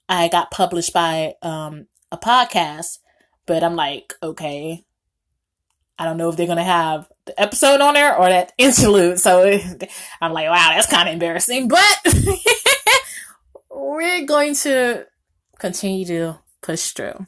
I 0.07 0.29
got 0.29 0.51
published 0.51 0.93
by 0.93 1.35
um, 1.41 1.87
a 2.11 2.17
podcast, 2.17 2.99
but 3.45 3.63
I'm 3.63 3.75
like, 3.75 4.13
okay, 4.23 4.85
I 5.99 6.05
don't 6.05 6.17
know 6.17 6.29
if 6.29 6.37
they're 6.37 6.45
going 6.45 6.57
to 6.57 6.63
have 6.63 7.09
the 7.25 7.39
episode 7.39 7.81
on 7.81 7.95
there 7.95 8.15
or 8.15 8.29
that 8.29 8.53
interlude. 8.57 9.19
So 9.19 9.43
I'm 10.21 10.33
like, 10.33 10.49
wow, 10.49 10.69
that's 10.73 10.87
kind 10.87 11.09
of 11.09 11.13
embarrassing, 11.13 11.67
but 11.67 11.97
we're 13.71 14.25
going 14.25 14.53
to 14.55 15.05
continue 15.57 16.05
to 16.05 16.39
push 16.61 16.91
through. 16.91 17.25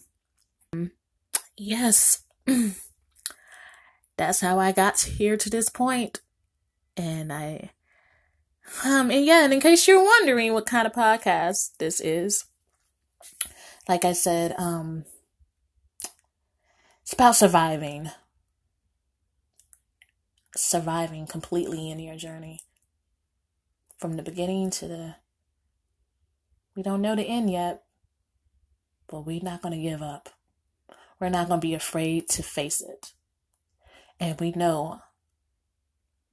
Yes. 1.57 2.23
That's 4.17 4.39
how 4.39 4.59
I 4.59 4.71
got 4.71 4.99
here 5.01 5.35
to 5.35 5.49
this 5.49 5.69
point. 5.69 6.21
And 6.95 7.33
I, 7.33 7.71
um, 8.85 9.11
and 9.11 9.25
yeah, 9.25 9.43
and 9.43 9.53
in 9.53 9.59
case 9.59 9.87
you're 9.87 10.03
wondering 10.03 10.53
what 10.53 10.65
kind 10.65 10.87
of 10.87 10.93
podcast 10.93 11.71
this 11.79 11.99
is, 11.99 12.45
like 13.87 14.05
I 14.05 14.13
said, 14.13 14.55
um, 14.57 15.05
it's 17.01 17.13
about 17.13 17.35
surviving. 17.35 18.09
Surviving 20.61 21.25
completely 21.25 21.89
in 21.89 21.99
your 21.99 22.17
journey. 22.17 22.59
From 23.97 24.17
the 24.17 24.23
beginning 24.23 24.69
to 24.71 24.87
the, 24.89 25.15
we 26.75 26.83
don't 26.83 27.01
know 27.01 27.15
the 27.15 27.23
end 27.23 27.49
yet, 27.49 27.83
but 29.07 29.25
we're 29.25 29.41
not 29.41 29.61
going 29.61 29.73
to 29.73 29.81
give 29.81 30.01
up. 30.01 30.29
We're 31.17 31.29
not 31.29 31.47
going 31.47 31.61
to 31.61 31.65
be 31.67 31.73
afraid 31.73 32.27
to 32.29 32.43
face 32.43 32.81
it. 32.81 33.13
And 34.19 34.37
we 34.37 34.51
know 34.51 34.99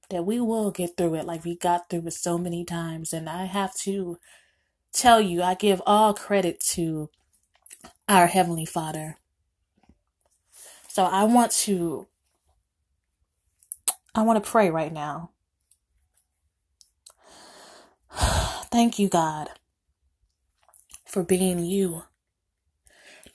that 0.09 0.25
we 0.25 0.41
will 0.41 0.71
get 0.71 0.97
through 0.97 1.15
it 1.15 1.25
like 1.25 1.45
we 1.45 1.55
got 1.55 1.89
through 1.89 2.07
it 2.07 2.13
so 2.13 2.37
many 2.37 2.65
times. 2.65 3.13
And 3.13 3.29
I 3.29 3.45
have 3.45 3.73
to 3.83 4.17
tell 4.91 5.21
you, 5.21 5.41
I 5.41 5.53
give 5.53 5.81
all 5.85 6.13
credit 6.13 6.59
to 6.71 7.09
our 8.09 8.27
Heavenly 8.27 8.65
Father. 8.65 9.19
So 10.89 11.05
I 11.05 11.23
want 11.23 11.53
to, 11.53 12.07
I 14.17 14.23
want 14.23 14.43
to 14.43 14.49
pray 14.49 14.71
right 14.71 14.91
now. 14.91 15.29
Thank 18.71 18.97
you, 18.97 19.09
God, 19.09 19.49
for 21.05 21.23
being 21.23 21.63
you. 21.63 22.03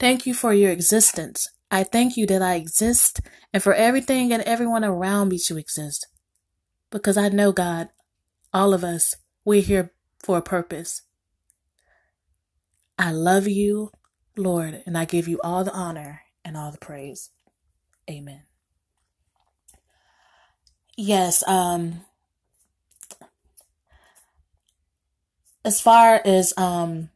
Thank 0.00 0.26
you 0.26 0.34
for 0.34 0.52
your 0.52 0.72
existence. 0.72 1.48
I 1.70 1.84
thank 1.84 2.16
you 2.16 2.26
that 2.26 2.42
I 2.42 2.56
exist 2.56 3.20
and 3.52 3.62
for 3.62 3.72
everything 3.72 4.32
and 4.32 4.42
everyone 4.42 4.84
around 4.84 5.28
me 5.28 5.38
to 5.46 5.56
exist. 5.56 6.08
Because 6.90 7.16
I 7.16 7.28
know, 7.28 7.52
God, 7.52 7.88
all 8.52 8.74
of 8.74 8.82
us, 8.82 9.14
we're 9.44 9.62
here 9.62 9.92
for 10.22 10.36
a 10.36 10.42
purpose. 10.42 11.02
I 12.98 13.12
love 13.12 13.46
you, 13.46 13.92
Lord, 14.36 14.82
and 14.84 14.98
I 14.98 15.04
give 15.04 15.28
you 15.28 15.40
all 15.44 15.62
the 15.62 15.72
honor 15.72 16.22
and 16.44 16.56
all 16.56 16.72
the 16.72 16.78
praise. 16.78 17.30
Amen. 18.10 18.42
Yes, 20.96 21.42
um 21.49 22.04
as 25.64 25.80
far 25.80 26.20
as 26.25 26.52
um 26.56 27.11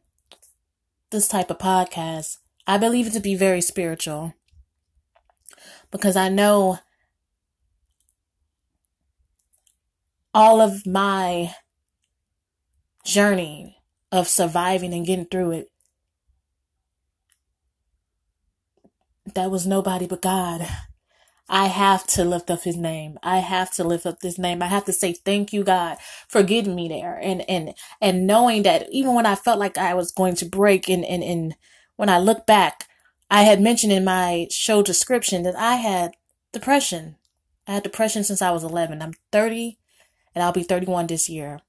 this 1.11 1.27
type 1.27 1.49
of 1.49 1.57
podcast, 1.57 2.37
I 2.65 2.77
believe 2.77 3.07
it 3.07 3.13
to 3.13 3.19
be 3.19 3.35
very 3.35 3.61
spiritual 3.61 4.33
because 5.91 6.15
I 6.15 6.29
know 6.29 6.79
all 10.33 10.61
of 10.61 10.85
my 10.85 11.53
journey 13.05 13.77
of 14.11 14.27
surviving 14.27 14.93
and 14.93 15.05
getting 15.05 15.25
through 15.25 15.51
it 15.51 15.67
that 19.33 19.51
was 19.51 19.67
nobody 19.67 20.07
but 20.07 20.21
God. 20.21 20.67
I 21.49 21.67
have 21.67 22.05
to 22.07 22.25
lift 22.25 22.51
up 22.51 22.63
his 22.63 22.75
name. 22.75 23.17
I 23.23 23.37
have 23.37 23.71
to 23.75 23.83
lift 23.83 24.05
up 24.05 24.19
this 24.19 24.37
name. 24.37 24.61
I 24.61 24.67
have 24.67 24.85
to 24.85 24.93
say 24.93 25.13
thank 25.13 25.53
you, 25.53 25.63
God, 25.63 25.97
for 26.27 26.43
getting 26.43 26.75
me 26.75 26.89
there. 26.89 27.17
And, 27.21 27.47
and, 27.49 27.73
and 28.01 28.27
knowing 28.27 28.63
that 28.63 28.87
even 28.91 29.13
when 29.13 29.25
I 29.25 29.35
felt 29.35 29.59
like 29.59 29.77
I 29.77 29.93
was 29.93 30.11
going 30.11 30.35
to 30.35 30.45
break 30.45 30.89
and, 30.89 31.05
and, 31.05 31.23
and 31.23 31.55
when 31.95 32.09
I 32.09 32.19
look 32.19 32.45
back, 32.45 32.87
I 33.29 33.43
had 33.43 33.61
mentioned 33.61 33.93
in 33.93 34.03
my 34.03 34.47
show 34.51 34.83
description 34.83 35.43
that 35.43 35.55
I 35.55 35.75
had 35.75 36.11
depression. 36.51 37.15
I 37.65 37.73
had 37.73 37.83
depression 37.83 38.23
since 38.23 38.41
I 38.41 38.51
was 38.51 38.63
11. 38.63 39.01
I'm 39.01 39.13
30 39.31 39.77
and 40.33 40.43
I'll 40.43 40.51
be 40.51 40.63
31 40.63 41.07
this 41.07 41.29
year. 41.29 41.61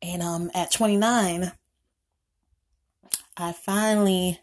And 0.00 0.22
um 0.22 0.50
at 0.54 0.72
29 0.72 1.52
I 3.36 3.52
finally 3.52 4.40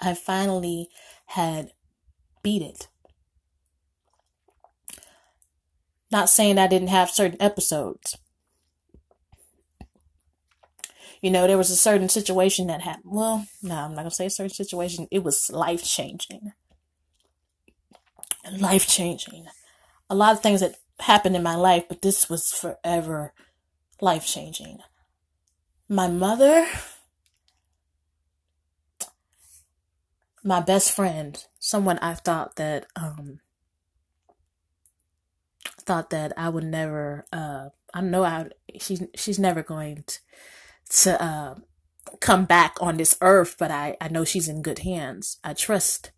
I 0.00 0.14
finally 0.14 0.88
had 1.26 1.72
beat 2.42 2.62
it. 2.62 2.88
Not 6.10 6.30
saying 6.30 6.58
I 6.58 6.66
didn't 6.66 6.88
have 6.88 7.10
certain 7.10 7.40
episodes. 7.40 8.16
You 11.20 11.30
know, 11.30 11.46
there 11.46 11.58
was 11.58 11.70
a 11.70 11.76
certain 11.76 12.08
situation 12.08 12.68
that 12.68 12.82
happened. 12.82 13.12
Well, 13.12 13.46
no, 13.62 13.74
I'm 13.74 13.90
not 13.90 14.02
going 14.02 14.10
to 14.10 14.14
say 14.14 14.26
a 14.26 14.30
certain 14.30 14.54
situation. 14.54 15.08
It 15.10 15.24
was 15.24 15.50
life 15.50 15.84
changing. 15.84 16.52
Life 18.58 18.86
changing. 18.86 19.46
A 20.08 20.14
lot 20.14 20.32
of 20.32 20.40
things 20.40 20.60
that 20.60 20.76
happened 21.00 21.36
in 21.36 21.42
my 21.42 21.56
life, 21.56 21.84
but 21.88 22.02
this 22.02 22.30
was 22.30 22.50
forever 22.50 23.32
life 24.00 24.24
changing. 24.26 24.78
My 25.88 26.08
mother 26.08 26.66
my 30.48 30.60
best 30.62 30.92
friend, 30.92 31.44
someone 31.60 31.98
I 31.98 32.14
thought 32.14 32.56
that 32.56 32.86
um 32.96 33.40
thought 35.82 36.08
that 36.08 36.32
I 36.38 36.48
would 36.48 36.64
never 36.64 37.26
uh 37.30 37.68
I 37.92 38.00
know 38.00 38.24
I 38.24 38.46
she's 38.80 39.02
she's 39.14 39.38
never 39.38 39.62
going 39.62 40.04
to, 40.06 40.18
to 41.02 41.22
uh 41.22 41.54
come 42.20 42.46
back 42.46 42.76
on 42.80 42.96
this 42.96 43.18
earth, 43.20 43.56
but 43.58 43.70
I 43.70 43.98
I 44.00 44.08
know 44.08 44.24
she's 44.24 44.48
in 44.48 44.62
good 44.62 44.78
hands. 44.80 45.36
I 45.44 45.52
trust 45.52 46.12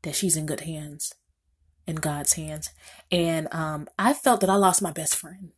that 0.00 0.14
she's 0.14 0.36
in 0.36 0.46
good 0.46 0.60
hands, 0.60 1.12
in 1.86 1.96
God's 1.96 2.32
hands. 2.32 2.70
And 3.10 3.48
um 3.52 3.86
I 3.98 4.14
felt 4.14 4.40
that 4.40 4.50
I 4.50 4.54
lost 4.54 4.80
my 4.80 4.92
best 4.92 5.14
friend. 5.14 5.50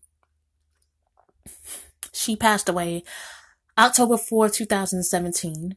She 2.12 2.34
passed 2.34 2.68
away 2.68 3.04
October 3.78 4.16
4, 4.16 4.48
2017. 4.48 5.76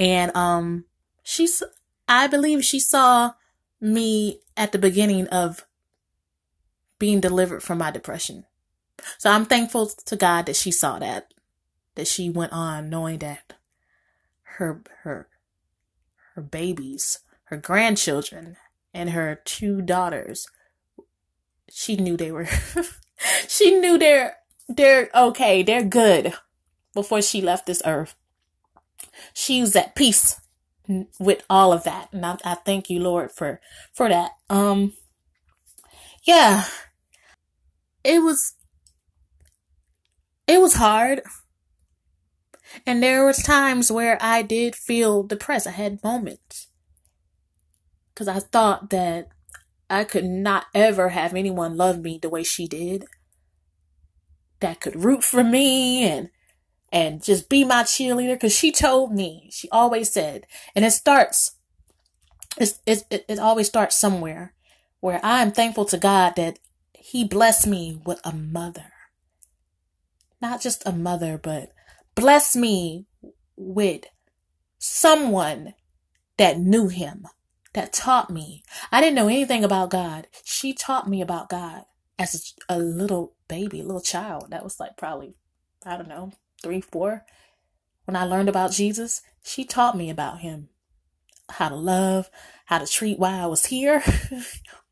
And 0.00 0.36
um 0.36 0.86
she's 1.24 1.62
I 2.06 2.28
believe 2.28 2.64
she 2.64 2.78
saw 2.78 3.32
me 3.80 4.42
at 4.56 4.70
the 4.70 4.78
beginning 4.78 5.26
of 5.28 5.66
being 7.00 7.20
delivered 7.20 7.62
from 7.62 7.78
my 7.78 7.90
depression. 7.90 8.44
So 9.18 9.30
I'm 9.30 9.46
thankful 9.46 9.88
to 9.88 10.16
God 10.16 10.46
that 10.46 10.54
she 10.54 10.70
saw 10.70 11.00
that, 11.00 11.34
that 11.96 12.06
she 12.06 12.30
went 12.30 12.52
on 12.52 12.88
knowing 12.88 13.18
that 13.18 13.54
her 14.58 14.82
her 15.02 15.28
her 16.34 16.42
babies, 16.42 17.20
her 17.44 17.56
grandchildren, 17.56 18.56
and 18.92 19.10
her 19.10 19.40
two 19.44 19.82
daughters, 19.82 20.46
she 21.68 21.96
knew 21.96 22.16
they 22.16 22.30
were 22.30 22.46
she 23.48 23.78
knew 23.78 23.98
they're 23.98 24.36
they're 24.68 25.10
okay, 25.14 25.62
they're 25.62 25.84
good 25.84 26.34
before 26.92 27.22
she 27.22 27.40
left 27.40 27.66
this 27.66 27.82
earth. 27.84 28.14
She 29.32 29.60
was 29.60 29.74
at 29.74 29.94
peace 29.94 30.40
with 31.18 31.42
all 31.48 31.72
of 31.72 31.84
that. 31.84 32.08
And 32.12 32.24
I, 32.24 32.36
I 32.44 32.54
thank 32.54 32.90
you, 32.90 33.00
Lord, 33.00 33.32
for, 33.32 33.60
for 33.92 34.08
that. 34.08 34.32
Um, 34.50 34.94
yeah, 36.24 36.64
it 38.02 38.22
was, 38.22 38.54
it 40.46 40.60
was 40.60 40.74
hard. 40.74 41.22
And 42.86 43.02
there 43.02 43.24
was 43.24 43.42
times 43.42 43.90
where 43.92 44.18
I 44.20 44.42
did 44.42 44.74
feel 44.74 45.22
depressed. 45.22 45.66
I 45.66 45.70
had 45.72 46.02
moments. 46.02 46.68
Cause 48.14 48.28
I 48.28 48.38
thought 48.38 48.90
that 48.90 49.28
I 49.90 50.04
could 50.04 50.24
not 50.24 50.66
ever 50.74 51.10
have 51.10 51.34
anyone 51.34 51.76
love 51.76 52.00
me 52.00 52.18
the 52.20 52.28
way 52.28 52.42
she 52.44 52.66
did. 52.66 53.04
That 54.60 54.80
could 54.80 55.04
root 55.04 55.24
for 55.24 55.42
me 55.44 56.04
and 56.04 56.30
and 56.94 57.22
just 57.22 57.50
be 57.50 57.64
my 57.64 57.82
cheerleader 57.82 58.34
because 58.34 58.56
she 58.56 58.72
told 58.72 59.12
me 59.12 59.50
she 59.52 59.68
always 59.70 60.10
said 60.10 60.46
and 60.74 60.84
it 60.84 60.92
starts 60.92 61.56
it's, 62.56 62.78
it, 62.86 63.04
it, 63.10 63.38
always 63.40 63.66
starts 63.66 63.98
somewhere 63.98 64.54
where 65.00 65.20
i 65.22 65.42
am 65.42 65.52
thankful 65.52 65.84
to 65.84 65.98
god 65.98 66.34
that 66.36 66.58
he 67.04 67.22
blessed 67.22 67.66
me 67.66 68.00
with 68.06 68.18
a 68.24 68.32
mother. 68.32 68.90
Not 70.40 70.62
just 70.62 70.82
a 70.86 70.92
mother 70.92 71.36
but 71.36 71.70
bless 72.14 72.56
me 72.56 73.04
with 73.56 74.06
someone 74.78 75.74
that 76.38 76.58
knew 76.58 76.88
him 76.88 77.26
that 77.74 77.92
taught 77.92 78.30
me. 78.30 78.62
I 78.90 79.02
didn't 79.02 79.16
know 79.16 79.28
anything 79.28 79.62
about 79.62 79.90
god. 79.90 80.28
She 80.44 80.72
taught 80.72 81.06
me 81.06 81.20
about 81.20 81.50
god 81.50 81.82
as 82.18 82.54
a 82.70 82.78
little 82.78 83.34
baby 83.48 83.82
little 83.82 84.00
child. 84.00 84.46
That 84.48 84.64
was 84.64 84.80
like 84.80 84.96
probably 84.96 85.34
i 85.86 85.98
don't 85.98 86.08
know 86.08 86.32
three, 86.64 86.80
four, 86.80 87.24
when 88.06 88.16
I 88.16 88.24
learned 88.24 88.48
about 88.48 88.72
Jesus, 88.72 89.22
she 89.44 89.64
taught 89.64 89.96
me 89.96 90.10
about 90.10 90.40
him. 90.40 90.70
How 91.50 91.68
to 91.68 91.76
love, 91.76 92.30
how 92.64 92.78
to 92.78 92.86
treat 92.86 93.18
while 93.18 93.44
I 93.44 93.46
was 93.46 93.66
here. 93.66 94.02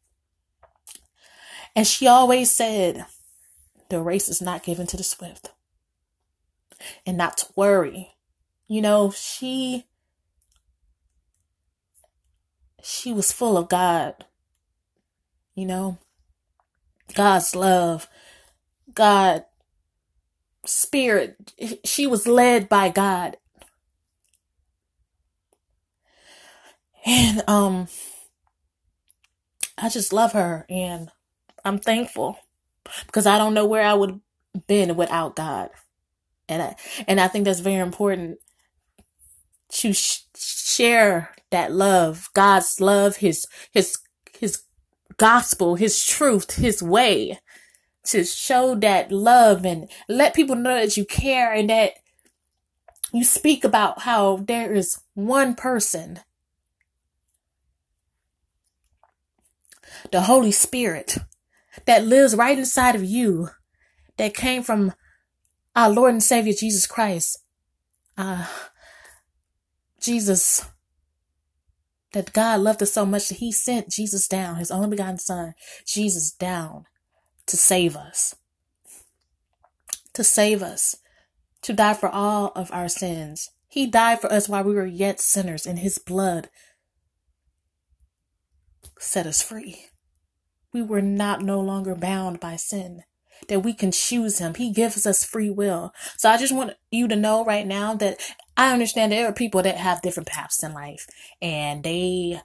and 1.75 1.87
she 1.87 2.07
always 2.07 2.55
said, 2.55 3.07
the 3.89 4.03
race 4.03 4.29
is 4.29 4.43
not 4.43 4.63
given 4.63 4.87
to 4.87 4.97
the 4.97 5.03
swift. 5.03 5.51
And 7.07 7.17
not 7.17 7.39
to 7.39 7.47
worry. 7.57 8.13
You 8.69 8.83
know, 8.83 9.11
she 9.11 9.85
she 12.83 13.13
was 13.13 13.33
full 13.33 13.57
of 13.57 13.69
God. 13.69 14.25
You 15.55 15.67
know, 15.67 15.99
God's 17.15 17.55
love, 17.55 18.09
God 18.95 19.45
spirit. 20.67 21.53
She 21.85 22.07
was 22.07 22.27
led 22.27 22.69
by 22.69 22.91
God. 22.91 23.37
And 27.07 27.43
um 27.49 27.89
I 29.79 29.89
just 29.91 30.13
love 30.13 30.33
her 30.33 30.67
and 30.71 31.11
I'm 31.65 31.79
thankful 31.79 32.39
because 33.07 33.27
I 33.27 33.39
don't 33.39 33.55
know 33.55 33.67
where 33.67 33.85
I 33.85 33.95
would 33.95 34.21
have 34.55 34.67
been 34.67 34.97
without 34.97 35.37
God. 35.37 35.71
And 36.49 36.63
I, 36.63 36.77
and 37.09 37.21
I 37.21 37.29
think 37.29 37.47
that's 37.47 37.61
very 37.61 37.81
important 37.81 38.39
to 39.71 39.93
sh- 39.93 40.23
share 40.37 41.35
that 41.51 41.73
love, 41.73 42.31
God's 42.35 42.81
love, 42.81 43.17
his 43.19 43.47
his 43.73 43.99
his 44.39 44.63
gospel, 45.19 45.77
his 45.77 46.05
truth, 46.05 46.57
his 46.57 46.83
way 46.83 47.41
to 48.05 48.25
show 48.25 48.75
that 48.77 49.13
love 49.13 49.65
and 49.65 49.89
let 50.09 50.35
people 50.35 50.57
know 50.57 50.75
that 50.75 50.97
you 50.97 51.05
care 51.05 51.53
and 51.53 51.71
that 51.71 51.95
you 53.13 53.25
speak 53.25 53.65
about 53.65 54.03
how 54.03 54.37
there 54.37 54.73
is 54.73 55.01
one 55.15 55.55
person, 55.55 56.21
the 60.11 60.23
Holy 60.23 60.53
Spirit, 60.53 61.19
that 61.85 62.05
lives 62.05 62.35
right 62.35 62.59
inside 62.59 62.95
of 62.95 63.05
you 63.05 63.51
that 64.17 64.35
came 64.35 64.63
from 64.63 64.95
our 65.77 65.91
Lord 65.91 66.13
and 66.13 66.23
Savior 66.23 66.53
Jesus 66.53 66.87
Christ. 66.87 67.39
Uh, 68.17 68.47
Jesus, 70.01 70.67
that 72.13 72.33
God 72.33 72.61
loved 72.61 72.83
us 72.83 72.93
so 72.93 73.07
much 73.07 73.29
that 73.29 73.39
he 73.39 73.53
sent 73.53 73.91
Jesus 73.91 74.27
down, 74.27 74.57
his 74.57 74.71
only 74.71 74.91
begotten 74.91 75.19
son, 75.19 75.55
Jesus 75.87 76.33
down 76.33 76.87
to 77.47 77.57
save 77.57 77.97
us. 77.97 78.35
To 80.15 80.25
save 80.25 80.63
us. 80.63 80.97
To 81.63 81.73
die 81.73 81.95
for 81.95 82.09
all 82.09 82.53
of 82.55 82.71
our 82.73 82.89
sins. 82.89 83.51
He 83.69 83.87
died 83.87 84.21
for 84.21 84.31
us 84.33 84.49
while 84.49 84.65
we 84.65 84.75
were 84.75 84.87
yet 84.87 85.21
sinners 85.21 85.67
and 85.67 85.79
his 85.79 85.99
blood 85.99 86.51
set 88.99 89.27
us 89.27 89.43
free. 89.43 89.87
We 90.73 90.83
were 90.83 91.03
not 91.03 91.43
no 91.43 91.61
longer 91.61 91.95
bound 91.95 92.41
by 92.41 92.57
sin 92.57 93.05
that 93.49 93.61
we 93.61 93.73
can 93.73 93.93
choose 93.93 94.39
him. 94.39 94.55
He 94.55 94.73
gives 94.73 95.07
us 95.07 95.25
free 95.25 95.51
will. 95.51 95.93
So 96.17 96.31
I 96.31 96.37
just 96.37 96.55
want 96.55 96.75
you 96.91 97.09
to 97.09 97.17
know 97.17 97.45
right 97.45 97.67
now 97.67 97.95
that 97.95 98.21
I 98.57 98.73
understand 98.73 99.13
there 99.13 99.27
are 99.27 99.33
people 99.33 99.63
that 99.63 99.77
have 99.77 100.03
different 100.03 100.29
paths 100.29 100.63
in 100.63 100.73
life 100.73 101.07
and 101.41 101.83
they 101.83 102.41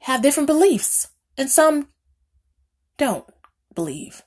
have 0.00 0.22
different 0.22 0.46
beliefs 0.46 1.08
and 1.36 1.50
some 1.50 1.88
don't 2.96 3.24
believe. 3.74 4.22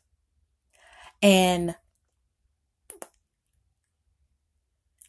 And 1.22 1.76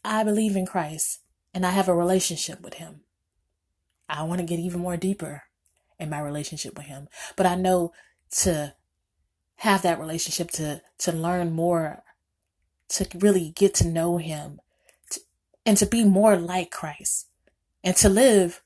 I 0.04 0.24
believe 0.24 0.56
in 0.56 0.66
Christ 0.66 1.20
and 1.52 1.66
I 1.66 1.70
have 1.70 1.88
a 1.88 1.94
relationship 1.94 2.60
with 2.60 2.74
him. 2.74 3.00
I 4.08 4.22
want 4.22 4.40
to 4.40 4.46
get 4.46 4.60
even 4.60 4.80
more 4.80 4.96
deeper 4.96 5.42
in 5.98 6.10
my 6.10 6.20
relationship 6.20 6.76
with 6.76 6.86
him, 6.86 7.08
but 7.34 7.46
I 7.46 7.54
know 7.54 7.92
to 8.42 8.74
have 9.56 9.82
that 9.82 9.98
relationship 9.98 10.50
to 10.52 10.82
to 10.98 11.12
learn 11.12 11.52
more 11.52 12.02
to 12.88 13.06
really 13.16 13.52
get 13.56 13.74
to 13.74 13.88
know 13.88 14.18
him 14.18 14.60
to, 15.10 15.20
and 15.64 15.76
to 15.78 15.86
be 15.86 16.04
more 16.04 16.36
like 16.36 16.70
Christ 16.70 17.28
and 17.82 17.96
to 17.96 18.08
live 18.08 18.62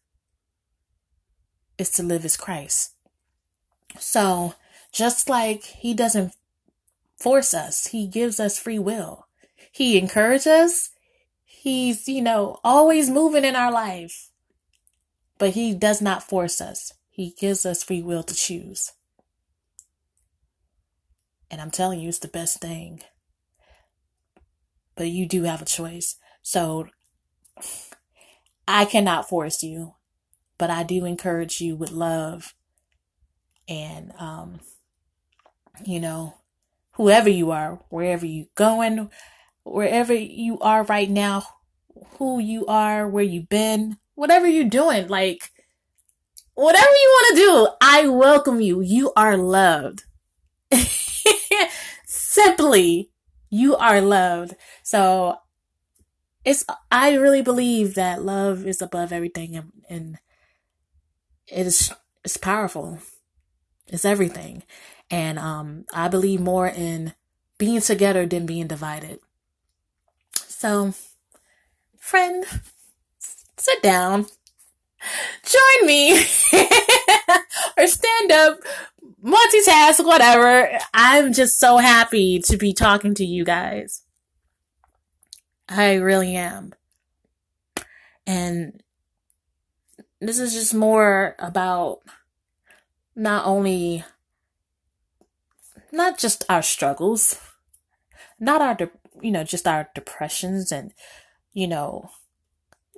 is 1.79 1.91
to 1.93 2.03
live 2.03 2.25
as 2.25 2.37
Christ 2.37 2.95
so 3.99 4.55
just 4.93 5.29
like 5.29 5.63
he 5.63 5.95
doesn't 5.95 6.35
force 7.19 7.53
us 7.55 7.89
he 7.89 8.07
gives 8.07 8.41
us 8.41 8.59
free 8.59 8.79
will 8.79 9.27
he 9.71 9.99
encourages 9.99 10.91
he's 11.45 12.09
you 12.09 12.23
know 12.23 12.59
always 12.65 13.11
moving 13.11 13.45
in 13.45 13.55
our 13.55 13.71
life 13.71 14.31
but 15.39 15.51
he 15.51 15.75
does 15.75 16.01
not 16.01 16.23
force 16.23 16.61
us 16.61 16.95
he 17.09 17.35
gives 17.39 17.67
us 17.67 17.83
free 17.83 18.03
will 18.03 18.23
to 18.23 18.35
choose 18.35 18.93
and 21.51 21.61
I'm 21.61 21.71
telling 21.71 22.01
you, 22.01 22.09
it's 22.09 22.19
the 22.19 22.29
best 22.29 22.61
thing. 22.61 23.01
But 24.95 25.09
you 25.09 25.27
do 25.27 25.43
have 25.43 25.61
a 25.61 25.67
choice. 25.67 26.17
So 26.43 26.87
I 28.69 28.85
cannot 28.85 29.29
force 29.29 29.63
you, 29.63 29.95
but 30.59 30.71
I 30.71 30.85
do 30.85 31.05
encourage 31.05 31.61
you 31.61 31.75
with 31.75 31.91
love 31.91 32.55
and, 33.69 34.13
um, 34.19 34.61
you 35.85 36.01
know, 36.01 36.35
whoever 36.93 37.29
you 37.29 37.51
are, 37.51 37.81
wherever 37.89 38.27
you're 38.27 38.47
going, 38.55 39.11
wherever 39.65 40.15
you 40.15 40.59
are 40.61 40.83
right 40.85 41.09
now, 41.11 41.45
who 42.19 42.39
you 42.41 42.67
are, 42.67 43.09
where 43.09 43.25
you've 43.25 43.49
been, 43.49 43.97
whatever 44.15 44.47
you're 44.47 44.69
doing, 44.69 45.09
like, 45.09 45.51
whatever 46.55 46.91
you 46.91 47.19
want 47.21 47.37
to 47.37 47.43
do, 47.43 47.69
I 47.81 48.09
welcome 48.09 48.61
you. 48.61 48.81
You 48.81 49.13
are 49.17 49.37
loved. 49.37 50.05
Simply, 52.05 53.11
you 53.49 53.77
are 53.77 54.01
loved. 54.01 54.55
So 54.83 55.37
it's, 56.45 56.65
I 56.91 57.15
really 57.15 57.43
believe 57.43 57.95
that 57.95 58.23
love 58.23 58.67
is 58.67 58.83
above 58.83 59.13
everything 59.13 59.57
and, 59.57 59.73
and 59.89 60.19
it 61.49 61.67
is, 61.67 61.93
it's 62.25 62.37
powerful. 62.37 62.99
It's 63.89 64.05
everything. 64.05 64.63
And, 65.11 65.39
um, 65.39 65.85
I 65.93 66.09
believe 66.09 66.41
more 66.41 66.69
in 66.69 67.15
being 67.59 67.81
together 67.81 68.27
than 68.27 68.47
being 68.47 68.67
divided. 68.67 69.19
So, 70.35 70.95
friend, 71.99 72.45
sit 73.57 73.83
down, 73.83 74.27
join 75.45 75.87
me, 75.87 76.13
or 77.79 77.87
stand 77.87 78.33
up 78.33 78.59
multitask, 79.25 80.05
whatever. 80.05 80.79
I'm 80.95 81.33
just 81.33 81.59
so 81.59 81.79
happy 81.79 82.41
to 82.41 82.57
be 82.57 82.73
talking 82.73 83.15
to 83.15 83.25
you 83.25 83.45
guys. 83.45 84.03
I 85.69 85.95
really 85.95 86.35
am. 86.35 86.73
And 88.27 88.83
this 90.21 90.39
is 90.39 90.53
just 90.53 90.75
more 90.75 91.37
about 91.39 91.99
not 93.15 93.47
only, 93.47 94.05
not 95.93 96.19
just 96.19 96.45
our 96.49 96.63
struggles, 96.63 97.41
not 98.39 98.61
our, 98.61 98.75
de- 98.75 98.91
you 99.21 99.31
know, 99.31 99.45
just 99.45 99.67
our 99.67 99.89
depressions 99.95 100.73
and, 100.73 100.93
you 101.53 101.67
know, 101.67 102.11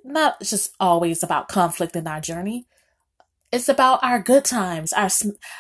not 0.05 0.41
just 0.41 0.75
always 0.81 1.23
about 1.23 1.49
conflict 1.49 1.97
in 1.97 2.07
our 2.07 2.21
journey, 2.21 2.67
it's 3.53 3.69
about 3.69 4.03
our 4.03 4.19
good 4.19 4.45
times, 4.45 4.93
our 4.95 5.11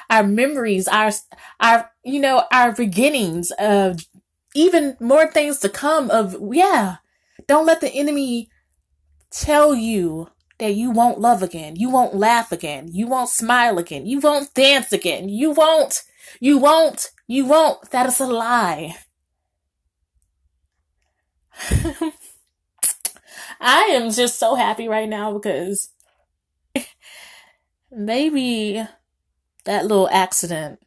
our 0.08 0.22
memories, 0.22 0.88
our 0.88 1.12
our 1.60 1.90
you 2.02 2.18
know 2.18 2.44
our 2.50 2.72
beginnings 2.72 3.52
of 3.58 4.00
even 4.54 4.96
more 4.98 5.30
things 5.30 5.58
to 5.58 5.68
come. 5.68 6.10
Of 6.10 6.36
yeah, 6.52 6.96
don't 7.46 7.66
let 7.66 7.80
the 7.80 7.92
enemy 7.92 8.48
tell 9.30 9.74
you 9.74 10.28
that 10.58 10.74
you 10.74 10.90
won't 10.90 11.20
love 11.20 11.42
again, 11.42 11.76
you 11.76 11.90
won't 11.90 12.14
laugh 12.14 12.50
again, 12.50 12.88
you 12.92 13.06
won't 13.06 13.28
smile 13.28 13.78
again, 13.78 14.06
you 14.06 14.20
won't 14.20 14.54
dance 14.54 14.92
again, 14.92 15.28
you 15.28 15.50
won't, 15.50 16.02
you 16.40 16.56
won't, 16.56 17.10
you 17.32 17.46
won't. 17.46 17.90
That 17.92 18.06
is 18.06 18.20
a 18.20 18.26
lie. 18.26 18.94
I 23.60 23.88
am 23.92 24.10
just 24.10 24.38
so 24.38 24.54
happy 24.54 24.86
right 24.86 25.08
now 25.08 25.32
because 25.32 25.88
maybe 27.90 28.84
that 29.64 29.86
little 29.86 30.10
accident, 30.10 30.80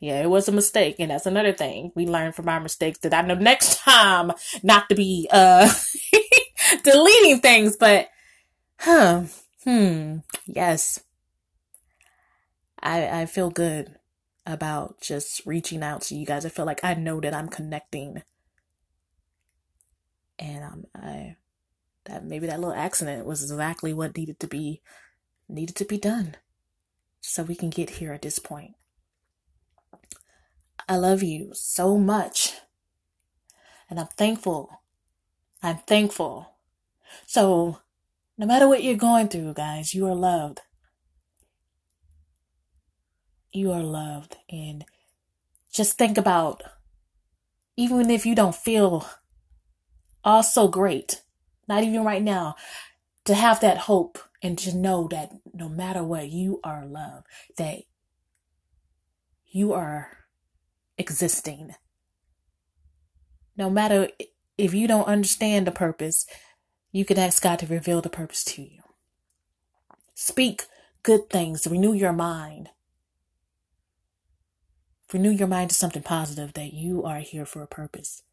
yeah, 0.00 0.22
it 0.22 0.30
was 0.30 0.48
a 0.48 0.52
mistake. 0.52 0.96
And 1.00 1.10
that's 1.10 1.26
another 1.26 1.52
thing. 1.52 1.90
We 1.96 2.06
learn 2.06 2.32
from 2.32 2.48
our 2.48 2.60
mistakes 2.60 3.00
that 3.00 3.14
I 3.14 3.22
know 3.22 3.34
next 3.34 3.80
time 3.80 4.30
not 4.62 4.88
to 4.90 4.94
be, 4.94 5.28
uh, 5.32 5.72
deleting 6.84 7.40
things, 7.40 7.76
but, 7.76 8.08
huh, 8.78 9.24
hmm, 9.64 10.18
yes. 10.46 11.00
I, 12.80 13.22
I 13.22 13.26
feel 13.26 13.50
good 13.50 13.96
about 14.46 15.00
just 15.00 15.44
reaching 15.46 15.82
out 15.82 16.02
to 16.02 16.14
you 16.14 16.26
guys. 16.26 16.44
I 16.44 16.50
feel 16.50 16.66
like 16.66 16.84
I 16.84 16.94
know 16.94 17.20
that 17.20 17.34
I'm 17.34 17.48
connecting. 17.48 18.22
And 20.38 20.64
um, 20.64 20.84
I, 20.94 21.36
that 22.04 22.24
maybe 22.24 22.46
that 22.46 22.60
little 22.60 22.74
accident 22.74 23.26
was 23.26 23.42
exactly 23.42 23.92
what 23.92 24.16
needed 24.16 24.40
to 24.40 24.46
be 24.46 24.82
needed 25.48 25.76
to 25.76 25.84
be 25.84 25.98
done 25.98 26.36
so 27.20 27.42
we 27.42 27.54
can 27.54 27.70
get 27.70 27.90
here 27.90 28.12
at 28.12 28.22
this 28.22 28.38
point. 28.38 28.74
I 30.88 30.96
love 30.96 31.22
you 31.22 31.50
so 31.52 31.96
much. 31.96 32.54
And 33.88 33.98
I'm 33.98 34.08
thankful. 34.16 34.82
I'm 35.62 35.78
thankful. 35.78 36.56
So, 37.26 37.78
no 38.36 38.46
matter 38.46 38.68
what 38.68 38.82
you're 38.82 38.96
going 38.96 39.28
through, 39.28 39.54
guys, 39.54 39.94
you 39.94 40.06
are 40.06 40.14
loved. 40.14 40.60
You 43.54 43.70
are 43.70 43.82
loved. 43.82 44.36
And 44.50 44.84
just 45.72 45.96
think 45.96 46.18
about, 46.18 46.62
even 47.76 48.10
if 48.10 48.26
you 48.26 48.34
don't 48.34 48.54
feel 48.54 49.08
all 50.24 50.42
so 50.42 50.66
great, 50.66 51.22
not 51.68 51.84
even 51.84 52.04
right 52.04 52.22
now, 52.22 52.56
to 53.24 53.34
have 53.34 53.60
that 53.60 53.78
hope 53.78 54.18
and 54.42 54.58
to 54.58 54.76
know 54.76 55.06
that 55.08 55.30
no 55.54 55.68
matter 55.68 56.02
what, 56.02 56.30
you 56.30 56.60
are 56.64 56.84
loved, 56.84 57.26
that 57.56 57.84
you 59.46 59.72
are 59.72 60.08
existing. 60.98 61.76
No 63.56 63.70
matter 63.70 64.08
if 64.58 64.74
you 64.74 64.88
don't 64.88 65.06
understand 65.06 65.64
the 65.64 65.70
purpose, 65.70 66.26
you 66.90 67.04
can 67.04 67.18
ask 67.20 67.40
God 67.40 67.60
to 67.60 67.66
reveal 67.66 68.00
the 68.00 68.10
purpose 68.10 68.42
to 68.44 68.62
you. 68.62 68.80
Speak 70.14 70.64
good 71.04 71.30
things, 71.30 71.68
renew 71.68 71.92
your 71.92 72.12
mind. 72.12 72.70
Renew 75.14 75.30
your 75.30 75.46
mind 75.46 75.70
to 75.70 75.76
something 75.76 76.02
positive 76.02 76.54
that 76.54 76.74
you 76.74 77.04
are 77.04 77.20
here 77.20 77.46
for 77.46 77.62
a 77.62 77.68
purpose. 77.68 78.24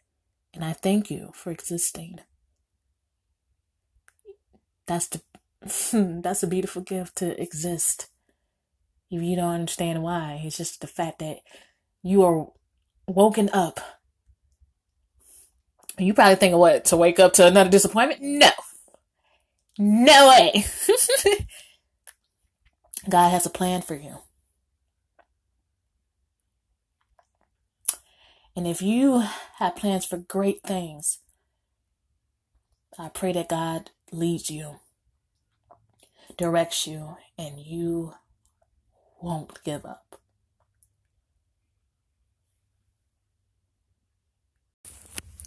And 0.52 0.66
I 0.66 0.74
thank 0.74 1.12
you 1.12 1.30
for 1.36 1.52
existing. 1.52 2.22
That's 4.88 5.08
the 5.08 5.22
that's 6.24 6.42
a 6.42 6.48
beautiful 6.48 6.82
gift 6.82 7.18
to 7.18 7.40
exist. 7.40 8.10
If 9.12 9.22
you 9.22 9.36
don't 9.36 9.54
understand 9.54 10.02
why, 10.02 10.42
it's 10.44 10.58
just 10.58 10.82
the 10.82 10.88
fact 10.88 11.20
that 11.20 11.42
you 12.02 12.24
are 12.24 12.48
woken 13.08 13.52
up. 13.54 13.80
You 16.00 16.16
probably 16.16 16.34
think 16.34 16.56
of 16.56 16.62
what? 16.62 16.86
To 16.86 16.98
wake 16.98 17.20
up 17.20 17.34
to 17.34 17.46
another 17.46 17.70
disappointment? 17.70 18.24
No. 18.24 18.50
No 19.78 20.30
way. 20.30 20.66
God 23.10 23.30
has 23.30 23.46
a 23.46 23.52
plan 23.52 23.84
for 23.84 23.94
you. 23.94 24.18
And 28.56 28.68
if 28.68 28.82
you 28.82 29.24
have 29.58 29.76
plans 29.76 30.06
for 30.06 30.18
great 30.18 30.62
things, 30.64 31.20
I 33.00 33.10
pray 33.10 33.32
that 33.34 33.50
God 33.50 33.92
leads 34.12 34.50
you, 34.50 34.80
directs 36.38 36.86
you, 36.86 37.16
and 37.38 37.60
you 37.60 38.14
won't 39.22 39.64
give 39.64 39.86
up. 39.86 40.18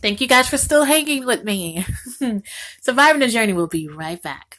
Thank 0.01 0.21
you 0.21 0.29
guys 0.29 0.49
for 0.49 0.59
still 0.59 0.85
hanging 0.85 1.25
with 1.27 1.45
me. 1.45 1.85
Surviving 2.83 3.21
the 3.21 3.29
journey 3.29 3.53
will 3.53 3.69
be 3.69 3.89
right 3.89 4.21
back. 4.21 4.59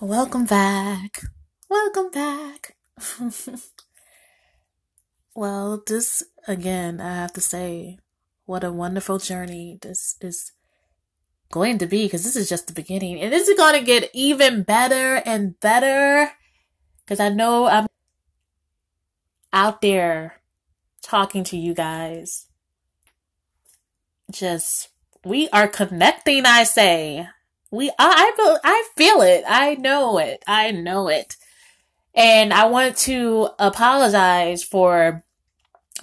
Welcome 0.00 0.46
back. 0.46 1.22
Welcome 1.70 2.10
back. 2.10 2.76
well, 5.34 5.82
this 5.86 6.22
again, 6.46 7.00
I 7.00 7.14
have 7.14 7.32
to 7.34 7.40
say, 7.40 7.98
what 8.44 8.64
a 8.64 8.72
wonderful 8.72 9.18
journey 9.18 9.78
this 9.80 10.16
is 10.20 10.52
going 11.50 11.78
to 11.78 11.86
be 11.86 12.04
because 12.04 12.24
this 12.24 12.36
is 12.36 12.48
just 12.48 12.66
the 12.66 12.72
beginning. 12.72 13.20
And 13.20 13.32
this 13.32 13.48
is 13.48 13.56
going 13.56 13.78
to 13.78 13.86
get 13.86 14.10
even 14.12 14.62
better 14.62 15.22
and 15.24 15.58
better 15.60 16.32
because 17.04 17.20
I 17.20 17.28
know 17.28 17.66
I'm 17.66 17.86
out 19.52 19.80
there 19.80 20.40
talking 21.02 21.44
to 21.44 21.56
you 21.56 21.74
guys. 21.74 22.46
Just, 24.30 24.88
we 25.24 25.48
are 25.50 25.68
connecting, 25.68 26.46
I 26.46 26.64
say. 26.64 27.28
We, 27.70 27.90
I, 27.98 28.32
I, 28.38 28.56
I 28.64 28.88
feel 28.96 29.20
it. 29.20 29.44
I 29.46 29.74
know 29.74 30.18
it. 30.18 30.42
I 30.46 30.70
know 30.70 31.08
it. 31.08 31.36
And 32.14 32.52
I 32.52 32.66
want 32.66 32.96
to 32.98 33.48
apologize 33.58 34.62
for 34.62 35.24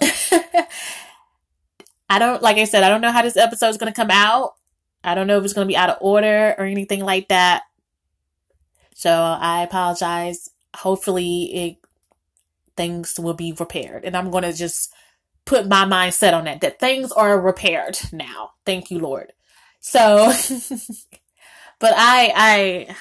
I 2.10 2.18
don't, 2.18 2.42
like 2.42 2.56
I 2.56 2.64
said, 2.64 2.82
I 2.82 2.88
don't 2.88 3.00
know 3.00 3.12
how 3.12 3.22
this 3.22 3.36
episode 3.36 3.68
is 3.68 3.76
going 3.76 3.92
to 3.92 3.96
come 3.96 4.10
out. 4.10 4.54
I 5.04 5.14
don't 5.14 5.26
know 5.26 5.38
if 5.38 5.44
it's 5.44 5.52
going 5.52 5.66
to 5.66 5.70
be 5.70 5.76
out 5.76 5.90
of 5.90 5.98
order 6.00 6.54
or 6.58 6.64
anything 6.64 7.04
like 7.04 7.28
that. 7.28 7.62
So 8.94 9.10
I 9.10 9.62
apologize. 9.62 10.50
Hopefully 10.76 11.54
it, 11.54 11.76
things 12.76 13.18
will 13.18 13.34
be 13.34 13.52
repaired 13.52 14.04
and 14.04 14.16
I'm 14.16 14.30
going 14.30 14.44
to 14.44 14.52
just 14.52 14.92
put 15.44 15.68
my 15.68 15.84
mindset 15.84 16.32
on 16.32 16.44
that, 16.44 16.60
that 16.60 16.80
things 16.80 17.12
are 17.12 17.40
repaired 17.40 17.98
now. 18.12 18.52
Thank 18.64 18.90
you, 18.90 18.98
Lord. 18.98 19.32
So, 19.80 20.26
but 21.78 21.94
I, 21.96 22.32
I, 22.36 22.96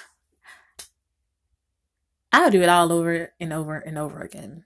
I'll 2.31 2.51
do 2.51 2.61
it 2.61 2.69
all 2.69 2.91
over 2.91 3.33
and 3.39 3.53
over 3.53 3.75
and 3.75 3.97
over 3.97 4.21
again. 4.21 4.65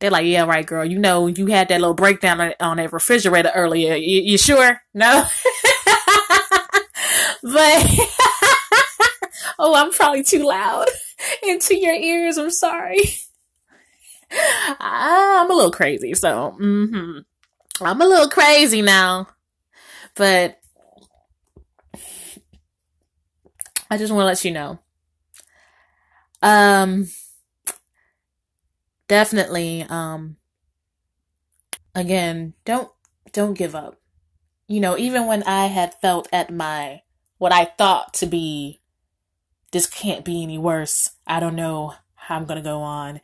They're 0.00 0.10
like, 0.10 0.26
yeah, 0.26 0.44
right, 0.44 0.66
girl. 0.66 0.84
You 0.84 0.98
know, 0.98 1.26
you 1.26 1.46
had 1.46 1.68
that 1.68 1.80
little 1.80 1.94
breakdown 1.94 2.54
on, 2.58 2.78
that 2.78 2.92
refrigerator 2.92 3.52
earlier. 3.54 3.94
You, 3.94 4.22
you 4.22 4.38
sure? 4.38 4.80
No? 4.94 5.24
but, 7.42 7.86
oh, 9.58 9.74
I'm 9.74 9.92
probably 9.92 10.24
too 10.24 10.46
loud 10.46 10.86
into 11.42 11.76
your 11.76 11.94
ears. 11.94 12.38
I'm 12.38 12.50
sorry. 12.50 13.00
I'm 14.80 15.50
a 15.50 15.54
little 15.54 15.72
crazy, 15.72 16.14
so, 16.14 16.56
mm-hmm. 16.58 17.18
I'm 17.84 18.00
a 18.00 18.06
little 18.06 18.30
crazy 18.30 18.80
now. 18.80 19.28
But, 20.14 20.58
I 23.90 23.98
just 23.98 24.12
want 24.12 24.22
to 24.22 24.26
let 24.26 24.44
you 24.46 24.52
know. 24.52 24.78
Um, 26.42 27.08
definitely 29.08 29.84
um 29.88 30.36
again 31.94 32.54
don't 32.64 32.90
don't 33.32 33.58
give 33.58 33.74
up. 33.74 33.96
You 34.68 34.80
know 34.80 34.96
even 34.96 35.26
when 35.26 35.42
i 35.42 35.66
had 35.66 35.94
felt 36.00 36.28
at 36.32 36.52
my 36.52 37.02
what 37.38 37.52
i 37.52 37.64
thought 37.64 38.14
to 38.14 38.26
be 38.26 38.80
this 39.72 39.86
can't 39.86 40.24
be 40.24 40.42
any 40.42 40.58
worse. 40.58 41.10
I 41.26 41.40
don't 41.40 41.56
know 41.56 41.94
how 42.14 42.36
i'm 42.36 42.46
to 42.46 42.60
go 42.62 42.80
on. 42.82 43.20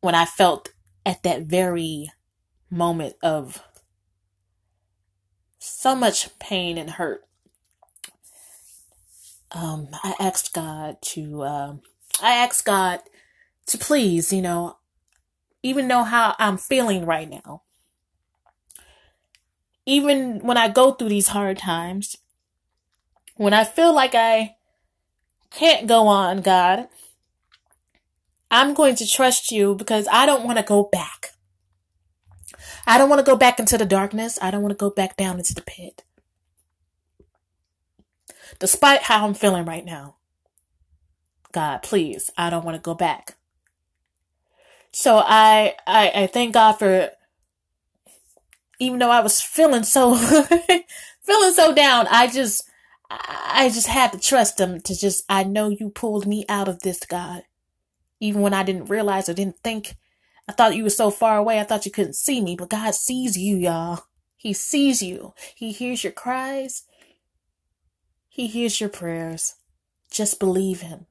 When 0.00 0.14
i 0.14 0.24
felt 0.24 0.70
at 1.04 1.22
that 1.24 1.42
very 1.42 2.10
moment 2.70 3.16
of 3.22 3.62
so 5.58 5.94
much 5.94 6.38
pain 6.38 6.78
and 6.78 6.90
hurt 6.90 7.22
um 9.52 9.88
i 10.04 10.14
asked 10.20 10.52
god 10.52 11.00
to 11.00 11.42
um 11.44 11.80
i 12.22 12.32
ask 12.32 12.64
god 12.64 13.00
to 13.68 13.78
please, 13.78 14.32
you 14.32 14.42
know, 14.42 14.78
even 15.62 15.86
know 15.86 16.04
how 16.04 16.34
I'm 16.38 16.56
feeling 16.56 17.06
right 17.06 17.28
now. 17.28 17.62
Even 19.86 20.40
when 20.40 20.56
I 20.56 20.68
go 20.68 20.92
through 20.92 21.10
these 21.10 21.28
hard 21.28 21.58
times, 21.58 22.16
when 23.36 23.54
I 23.54 23.64
feel 23.64 23.94
like 23.94 24.14
I 24.14 24.56
can't 25.50 25.86
go 25.86 26.06
on, 26.06 26.42
God, 26.42 26.88
I'm 28.50 28.74
going 28.74 28.96
to 28.96 29.06
trust 29.06 29.52
you 29.52 29.74
because 29.74 30.08
I 30.10 30.26
don't 30.26 30.44
want 30.44 30.58
to 30.58 30.64
go 30.64 30.88
back. 30.90 31.32
I 32.86 32.98
don't 32.98 33.08
want 33.08 33.20
to 33.20 33.30
go 33.30 33.36
back 33.36 33.58
into 33.58 33.78
the 33.78 33.86
darkness. 33.86 34.38
I 34.40 34.50
don't 34.50 34.62
want 34.62 34.72
to 34.72 34.82
go 34.82 34.90
back 34.90 35.16
down 35.16 35.38
into 35.38 35.54
the 35.54 35.62
pit. 35.62 36.04
Despite 38.58 39.02
how 39.02 39.26
I'm 39.26 39.34
feeling 39.34 39.66
right 39.66 39.84
now, 39.84 40.16
God, 41.58 41.82
please, 41.82 42.30
I 42.38 42.50
don't 42.50 42.64
want 42.64 42.76
to 42.76 42.80
go 42.80 42.94
back. 42.94 43.34
So 44.92 45.16
I, 45.26 45.74
I, 45.88 46.12
I 46.14 46.26
thank 46.28 46.54
God 46.54 46.74
for, 46.74 47.10
even 48.78 49.00
though 49.00 49.10
I 49.10 49.18
was 49.18 49.40
feeling 49.40 49.82
so, 49.82 50.14
feeling 51.20 51.52
so 51.54 51.74
down, 51.74 52.06
I 52.12 52.28
just, 52.28 52.62
I 53.10 53.72
just 53.74 53.88
had 53.88 54.12
to 54.12 54.20
trust 54.20 54.60
him 54.60 54.80
to 54.82 54.96
just, 54.96 55.24
I 55.28 55.42
know 55.42 55.68
you 55.68 55.90
pulled 55.90 56.28
me 56.28 56.44
out 56.48 56.68
of 56.68 56.82
this, 56.82 57.00
God. 57.00 57.42
Even 58.20 58.40
when 58.40 58.54
I 58.54 58.62
didn't 58.62 58.88
realize 58.88 59.28
or 59.28 59.34
didn't 59.34 59.58
think, 59.64 59.96
I 60.48 60.52
thought 60.52 60.76
you 60.76 60.84
were 60.84 60.90
so 60.90 61.10
far 61.10 61.38
away, 61.38 61.58
I 61.58 61.64
thought 61.64 61.86
you 61.86 61.90
couldn't 61.90 62.14
see 62.14 62.40
me, 62.40 62.54
but 62.54 62.70
God 62.70 62.94
sees 62.94 63.36
you, 63.36 63.56
y'all. 63.56 64.04
He 64.36 64.52
sees 64.52 65.02
you. 65.02 65.34
He 65.56 65.72
hears 65.72 66.04
your 66.04 66.12
cries. 66.12 66.84
He 68.28 68.46
hears 68.46 68.80
your 68.80 68.90
prayers. 68.90 69.56
Just 70.08 70.38
believe 70.38 70.82
him. 70.82 71.06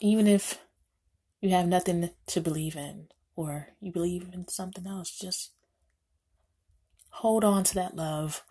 Even 0.00 0.26
if 0.26 0.58
you 1.40 1.50
have 1.50 1.66
nothing 1.66 2.10
to 2.26 2.40
believe 2.40 2.76
in 2.76 3.08
or 3.36 3.68
you 3.80 3.92
believe 3.92 4.28
in 4.32 4.48
something 4.48 4.86
else, 4.86 5.16
just 5.16 5.52
hold 7.10 7.44
on 7.44 7.64
to 7.64 7.74
that 7.74 7.96
love. 7.96 8.42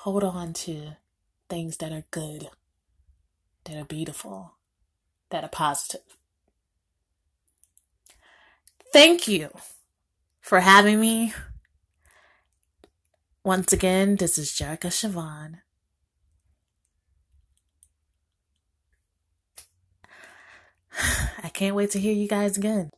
Hold 0.00 0.24
on 0.24 0.52
to 0.52 0.96
things 1.48 1.78
that 1.78 1.92
are 1.92 2.04
good, 2.10 2.48
that 3.64 3.76
are 3.76 3.84
beautiful, 3.84 4.54
that 5.30 5.44
are 5.44 5.48
positive. 5.48 6.02
Thank 8.92 9.28
you 9.28 9.50
for 10.40 10.60
having 10.60 11.00
me. 11.00 11.34
Once 13.44 13.72
again, 13.72 14.16
this 14.16 14.38
is 14.38 14.50
Jerica 14.50 14.90
Siobhan. 14.90 15.58
I 21.42 21.48
can't 21.48 21.76
wait 21.76 21.90
to 21.92 22.00
hear 22.00 22.12
you 22.12 22.28
guys 22.28 22.56
again. 22.56 22.90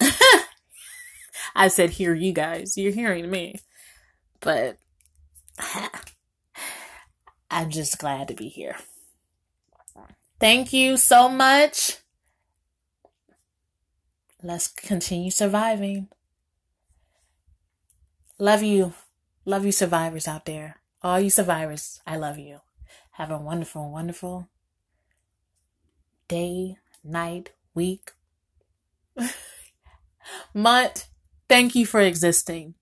I 1.54 1.68
said, 1.68 1.90
hear 1.90 2.14
you 2.14 2.32
guys. 2.32 2.76
You're 2.76 2.92
hearing 2.92 3.30
me. 3.30 3.56
But 4.40 4.76
I'm 7.50 7.70
just 7.70 7.98
glad 7.98 8.28
to 8.28 8.34
be 8.34 8.48
here. 8.48 8.76
Thank 10.38 10.72
you 10.72 10.96
so 10.96 11.28
much. 11.28 11.98
Let's 14.42 14.68
continue 14.68 15.30
surviving. 15.30 16.08
Love 18.38 18.62
you. 18.62 18.94
Love 19.44 19.66
you, 19.66 19.72
survivors 19.72 20.26
out 20.26 20.46
there. 20.46 20.76
All 21.02 21.20
you 21.20 21.28
survivors, 21.28 22.00
I 22.06 22.16
love 22.16 22.38
you. 22.38 22.60
Have 23.12 23.30
a 23.30 23.38
wonderful, 23.38 23.90
wonderful 23.90 24.48
day, 26.28 26.76
night, 27.04 27.52
week, 27.74 28.12
month. 30.54 31.06
Thank 31.48 31.74
you 31.74 31.86
for 31.86 32.00
existing. 32.00 32.74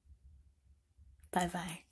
Bye 1.33 1.47
bye. 1.53 1.88